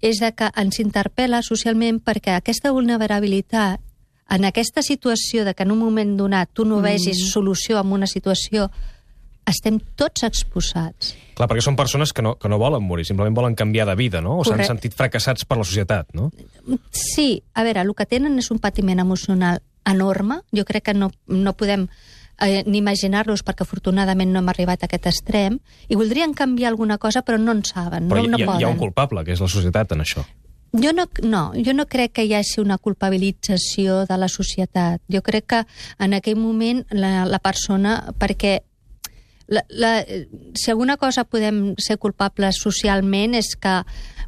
és 0.00 0.20
de 0.24 0.32
que 0.32 0.48
ens 0.56 0.80
interpel·la 0.80 1.42
socialment 1.44 2.00
perquè 2.00 2.38
aquesta 2.38 2.72
vulnerabilitat 2.72 3.82
en 4.32 4.44
aquesta 4.48 4.82
situació 4.82 5.44
de 5.44 5.52
que 5.54 5.62
en 5.62 5.72
un 5.76 5.78
moment 5.78 6.16
donat 6.16 6.50
tu 6.52 6.64
no 6.64 6.80
mm. 6.80 6.88
vegis 6.88 7.26
solució 7.30 7.78
en 7.80 7.92
una 7.92 8.08
situació 8.08 8.70
estem 9.46 9.78
tots 9.98 10.26
exposats. 10.26 11.14
Clar, 11.36 11.48
perquè 11.48 11.62
són 11.64 11.76
persones 11.78 12.12
que 12.16 12.24
no, 12.24 12.34
que 12.40 12.48
no 12.50 12.58
volen 12.58 12.82
morir, 12.82 13.06
simplement 13.06 13.36
volen 13.36 13.54
canviar 13.58 13.86
de 13.88 13.94
vida, 13.98 14.22
no? 14.24 14.38
O 14.40 14.44
s'han 14.46 14.64
sentit 14.66 14.96
fracassats 14.96 15.46
per 15.46 15.60
la 15.60 15.66
societat, 15.68 16.14
no? 16.16 16.30
Sí, 16.90 17.42
a 17.54 17.64
veure, 17.66 17.84
el 17.84 17.94
que 17.94 18.08
tenen 18.08 18.38
és 18.40 18.50
un 18.50 18.60
patiment 18.62 19.02
emocional 19.04 19.62
enorme. 19.86 20.40
Jo 20.56 20.64
crec 20.66 20.88
que 20.88 20.94
no, 20.96 21.10
no 21.28 21.54
podem 21.54 21.86
eh, 22.40 22.64
ni 22.66 22.80
imaginar-los 22.82 23.44
perquè 23.46 23.64
afortunadament 23.64 24.32
no 24.32 24.42
hem 24.42 24.50
arribat 24.52 24.82
a 24.82 24.90
aquest 24.90 25.06
extrem 25.12 25.60
i 25.88 25.98
voldrien 25.98 26.34
canviar 26.34 26.72
alguna 26.72 26.98
cosa 26.98 27.22
però 27.22 27.38
no 27.40 27.54
en 27.54 27.62
saben, 27.64 28.10
però 28.10 28.24
no, 28.24 28.34
no 28.34 28.40
hi, 28.40 28.44
poden. 28.44 28.60
hi 28.60 28.66
ha 28.66 28.72
un 28.72 28.82
culpable, 28.82 29.24
que 29.24 29.36
és 29.36 29.42
la 29.42 29.50
societat, 29.52 29.94
en 29.94 30.04
això. 30.04 30.26
Jo 30.76 30.92
no, 30.92 31.06
no, 31.22 31.42
jo 31.54 31.72
no 31.72 31.86
crec 31.88 32.18
que 32.18 32.24
hi 32.26 32.34
hagi 32.36 32.60
una 32.60 32.76
culpabilització 32.76 34.02
de 34.04 34.16
la 34.18 34.28
societat. 34.28 35.00
Jo 35.08 35.22
crec 35.24 35.46
que 35.46 35.60
en 36.02 36.16
aquell 36.16 36.36
moment 36.36 36.82
la, 36.90 37.24
la 37.24 37.38
persona, 37.40 38.00
perquè 38.18 38.58
la, 39.46 39.64
la, 39.68 40.04
si 40.54 40.70
alguna 40.70 40.96
cosa 40.96 41.24
podem 41.24 41.74
ser 41.78 41.98
culpables 42.02 42.58
socialment 42.62 43.36
és 43.38 43.54
que, 43.60 43.82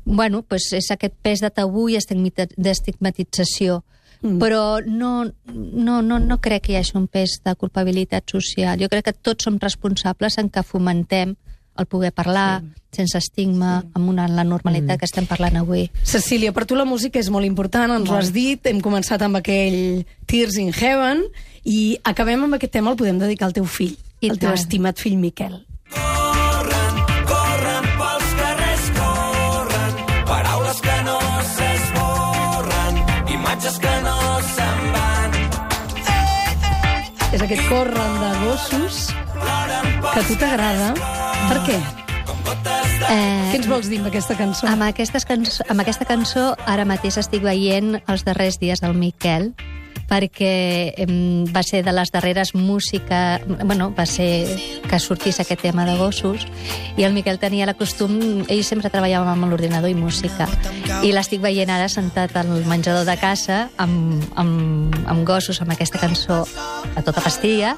bueno, 0.04 0.42
pues 0.42 0.70
és 0.76 0.90
aquest 0.94 1.14
pes 1.22 1.42
de 1.44 1.50
tabú 1.50 1.88
i 1.90 1.98
d'estigmatització. 1.98 3.82
Mm. 4.20 4.38
Però 4.42 4.80
no, 4.82 5.30
no, 5.54 6.00
no, 6.02 6.18
no 6.18 6.38
crec 6.42 6.66
que 6.66 6.72
hi 6.72 6.78
hagi 6.80 6.96
un 6.98 7.06
pes 7.06 7.38
de 7.44 7.54
culpabilitat 7.54 8.26
social. 8.30 8.78
Jo 8.80 8.88
crec 8.90 9.10
que 9.10 9.14
tots 9.14 9.46
som 9.46 9.58
responsables 9.62 10.38
en 10.38 10.50
que 10.50 10.66
fomentem 10.66 11.36
el 11.78 11.86
poder 11.86 12.10
parlar 12.10 12.60
sí. 12.60 12.82
sense 12.98 13.18
estigma, 13.22 13.84
amb 13.94 14.10
una, 14.10 14.26
la 14.26 14.42
normalitat 14.42 14.96
mm. 14.96 14.98
que 14.98 15.06
estem 15.06 15.28
parlant 15.30 15.60
avui. 15.60 15.86
Cecília, 16.02 16.50
per 16.52 16.66
tu 16.66 16.74
la 16.74 16.86
música 16.88 17.20
és 17.22 17.30
molt 17.30 17.46
important, 17.46 17.94
ens 17.94 18.10
ho 18.10 18.16
has 18.18 18.32
dit, 18.34 18.58
hem 18.66 18.82
començat 18.82 19.22
amb 19.22 19.38
aquell 19.38 20.02
Tears 20.26 20.58
in 20.58 20.72
Heaven, 20.74 21.22
i 21.68 21.94
acabem 22.02 22.42
amb 22.42 22.58
aquest 22.58 22.74
tema, 22.74 22.90
el 22.90 22.98
podem 22.98 23.22
dedicar 23.22 23.46
al 23.46 23.54
teu 23.54 23.68
fill, 23.70 23.94
I 24.20 24.30
al 24.32 24.38
teu 24.42 24.52
estimat 24.56 24.98
fill 24.98 25.16
Miquel. 25.20 25.60
Corren, 25.94 26.96
corren 27.28 27.84
pels 28.00 28.32
carrers, 28.40 28.88
corren, 28.98 30.00
paraules 30.26 30.80
que 30.86 30.96
no 31.06 31.18
s'esborren, 31.52 32.98
imatges 33.36 33.78
que 33.84 33.94
no 34.06 34.16
se'n 34.54 34.82
van. 34.96 35.38
És 37.36 37.44
aquest 37.44 37.64
corren 37.70 38.18
de 38.24 38.32
gossos 38.42 39.00
que 39.12 40.20
a 40.20 40.26
tu 40.26 40.34
t'agrada. 40.40 40.92
Per 41.48 41.62
què? 41.68 41.78
Eh, 43.08 43.50
Què 43.52 43.56
ens 43.60 43.68
vols 43.70 43.86
dir 43.88 44.00
amb 44.02 44.08
aquesta 44.10 44.34
cançó? 44.36 44.66
Amb, 44.68 44.82
aquestes 44.88 45.24
cançó, 45.28 45.64
amb 45.70 45.80
aquesta 45.84 46.04
cançó 46.08 46.50
ara 46.68 46.84
mateix 46.88 47.16
estic 47.20 47.44
veient 47.44 48.00
els 48.10 48.24
darrers 48.26 48.58
dies 48.60 48.82
del 48.82 48.96
Miquel 48.98 49.52
perquè 50.08 50.94
em, 51.04 51.44
va 51.52 51.62
ser 51.62 51.82
de 51.84 51.92
les 51.92 52.10
darreres 52.12 52.54
música... 52.54 53.40
Bueno, 53.64 53.90
va 53.94 54.06
ser 54.08 54.48
que 54.88 54.98
sortís 54.98 55.40
aquest 55.40 55.60
tema 55.62 55.84
de 55.84 55.98
gossos 56.00 56.46
i 56.96 57.04
el 57.04 57.12
Miquel 57.12 57.38
tenia 57.38 57.68
la 57.68 57.76
costum... 57.78 58.16
Ell 58.48 58.64
sempre 58.64 58.90
treballava 58.90 59.34
amb 59.34 59.48
l'ordinador 59.50 59.92
i 59.92 59.96
música 59.98 60.48
i 61.04 61.12
l'estic 61.12 61.42
veient 61.44 61.70
ara 61.70 61.90
sentat 61.92 62.34
al 62.40 62.48
menjador 62.68 63.04
de 63.06 63.16
casa 63.20 63.58
amb, 63.76 64.24
amb, 64.40 64.96
amb 65.06 65.26
gossos, 65.28 65.60
amb 65.62 65.74
aquesta 65.76 66.00
cançó 66.00 66.40
a 66.96 67.04
tota 67.04 67.22
pastilla 67.24 67.76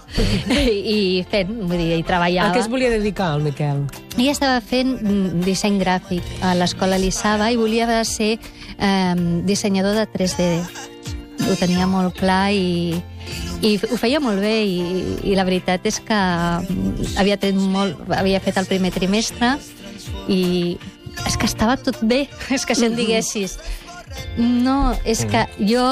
i 0.50 1.24
fent, 1.30 1.50
vull 1.66 1.76
dir, 1.80 1.98
i 1.98 2.06
treballava. 2.06 2.52
A 2.52 2.54
què 2.54 2.62
es 2.62 2.70
volia 2.70 2.92
dedicar, 2.92 3.34
el 3.36 3.44
Miquel? 3.48 3.84
Ella 4.16 4.32
estava 4.32 4.62
fent 4.62 4.96
mm, 5.00 5.42
disseny 5.46 5.80
gràfic 5.82 6.26
a 6.46 6.54
l'escola 6.58 7.00
Lissava 7.00 7.50
i 7.50 7.58
volia 7.60 8.04
ser 8.04 8.36
eh, 8.36 9.14
dissenyador 9.46 9.98
de 9.98 10.06
3D. 10.14 10.89
Ho 11.48 11.56
tenia 11.58 11.86
molt 11.88 12.16
clar 12.18 12.52
i, 12.52 13.00
i 13.64 13.74
ho 13.80 13.98
feia 14.00 14.20
molt 14.22 14.42
bé 14.42 14.54
i, 14.66 14.80
i 15.30 15.36
la 15.38 15.46
veritat 15.48 15.86
és 15.88 16.00
que 16.04 16.16
mm, 16.16 17.14
havia, 17.20 17.38
tret 17.40 17.58
molt, 17.58 18.00
havia 18.16 18.40
fet 18.44 18.60
el 18.60 18.68
primer 18.70 18.92
trimestre 18.94 19.56
i 20.28 20.76
és 21.26 21.36
que 21.36 21.48
estava 21.48 21.76
tot 21.80 22.00
bé, 22.02 22.26
és 22.56 22.66
que 22.66 22.76
si 22.76 22.86
em 22.88 22.96
diguessis 22.98 23.58
no, 24.36 24.96
és 25.06 25.22
que 25.30 25.44
jo 25.62 25.84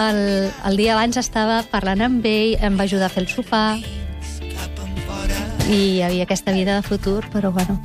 el, 0.00 0.20
el 0.48 0.80
dia 0.80 0.94
abans 0.94 1.18
estava 1.20 1.60
parlant 1.70 2.00
amb 2.06 2.24
ell, 2.24 2.56
em 2.64 2.78
va 2.78 2.86
ajudar 2.88 3.10
a 3.10 3.12
fer 3.12 3.26
el 3.26 3.28
sopar 3.28 3.76
i 5.66 5.76
hi 5.76 6.02
havia 6.06 6.24
aquesta 6.24 6.54
vida 6.56 6.78
de 6.78 6.86
futur, 6.86 7.20
però 7.32 7.50
bueno, 7.52 7.76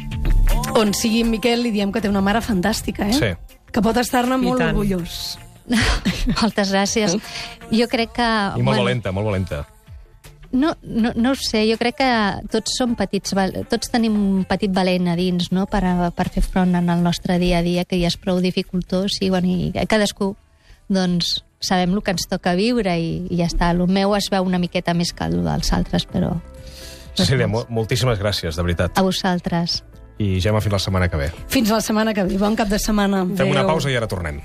On 0.78 0.94
sigui 0.96 1.22
en 1.26 1.32
Miquel 1.32 1.66
li 1.66 1.72
diem 1.74 1.92
que 1.92 2.02
té 2.04 2.10
una 2.10 2.22
mare 2.24 2.42
fantàstica, 2.44 3.10
eh? 3.10 3.16
Sí. 3.18 3.58
Que 3.72 3.84
pot 3.84 3.98
estar-ne 4.00 4.38
molt 4.40 4.64
orgullós. 4.64 5.38
Moltes 6.42 6.72
gràcies. 6.74 7.18
Jo 7.72 7.88
crec 7.92 8.16
que... 8.18 8.32
I 8.58 8.66
molt 8.66 8.82
valenta, 8.84 9.14
molt 9.16 9.32
valenta. 9.32 9.64
No, 10.52 10.74
no, 10.84 11.14
no 11.16 11.32
ho 11.32 11.38
sé, 11.40 11.64
jo 11.70 11.78
crec 11.80 12.02
que 12.02 12.10
tots 12.52 12.74
som 12.76 12.98
petits, 13.00 13.32
tots 13.72 13.92
tenim 13.94 14.18
un 14.20 14.42
petit 14.48 14.74
valent 14.76 15.08
a 15.08 15.16
dins, 15.16 15.48
no?, 15.56 15.64
per, 15.72 15.86
a, 15.88 16.10
per 16.12 16.28
fer 16.34 16.44
front 16.44 16.76
en 16.76 16.92
el 16.92 17.06
nostre 17.06 17.38
dia 17.40 17.62
a 17.62 17.64
dia, 17.64 17.86
que 17.88 18.02
ja 18.02 18.12
és 18.12 18.20
prou 18.20 18.42
dificultós, 18.44 19.22
i, 19.24 19.30
bueno, 19.32 19.48
i 19.48 19.72
cadascú, 19.88 20.34
doncs, 20.92 21.38
sabem 21.64 21.94
el 21.96 22.04
que 22.04 22.12
ens 22.12 22.28
toca 22.28 22.58
viure 22.60 22.98
i, 23.00 23.14
i 23.32 23.40
ja 23.40 23.48
està. 23.48 23.72
El 23.72 23.86
meu 23.88 24.16
es 24.18 24.28
veu 24.34 24.44
una 24.44 24.60
miqueta 24.60 24.96
més 24.98 25.14
que 25.16 25.30
el 25.30 25.40
dels 25.46 25.72
altres, 25.78 26.08
però 26.10 26.36
Cecília, 27.16 27.48
mo 27.48 27.66
moltíssimes 27.70 28.20
gràcies, 28.20 28.56
de 28.56 28.64
veritat. 28.64 28.98
a 28.98 29.04
vosaltres. 29.04 29.82
I 30.22 30.40
ja 30.44 30.54
m'ha 30.54 30.62
fins 30.62 30.76
la 30.78 30.80
setmana 30.80 31.10
que 31.10 31.18
ve. 31.18 31.32
Fins 31.50 31.72
la 31.72 31.82
setmana 31.82 32.14
que 32.14 32.24
ve. 32.28 32.38
Bon 32.38 32.56
cap 32.56 32.70
de 32.70 32.80
setmana. 32.80 33.26
Fem 33.36 33.50
una 33.50 33.64
Adéu. 33.64 33.74
pausa 33.74 33.92
i 33.92 33.98
ara 33.98 34.08
tornem. 34.08 34.42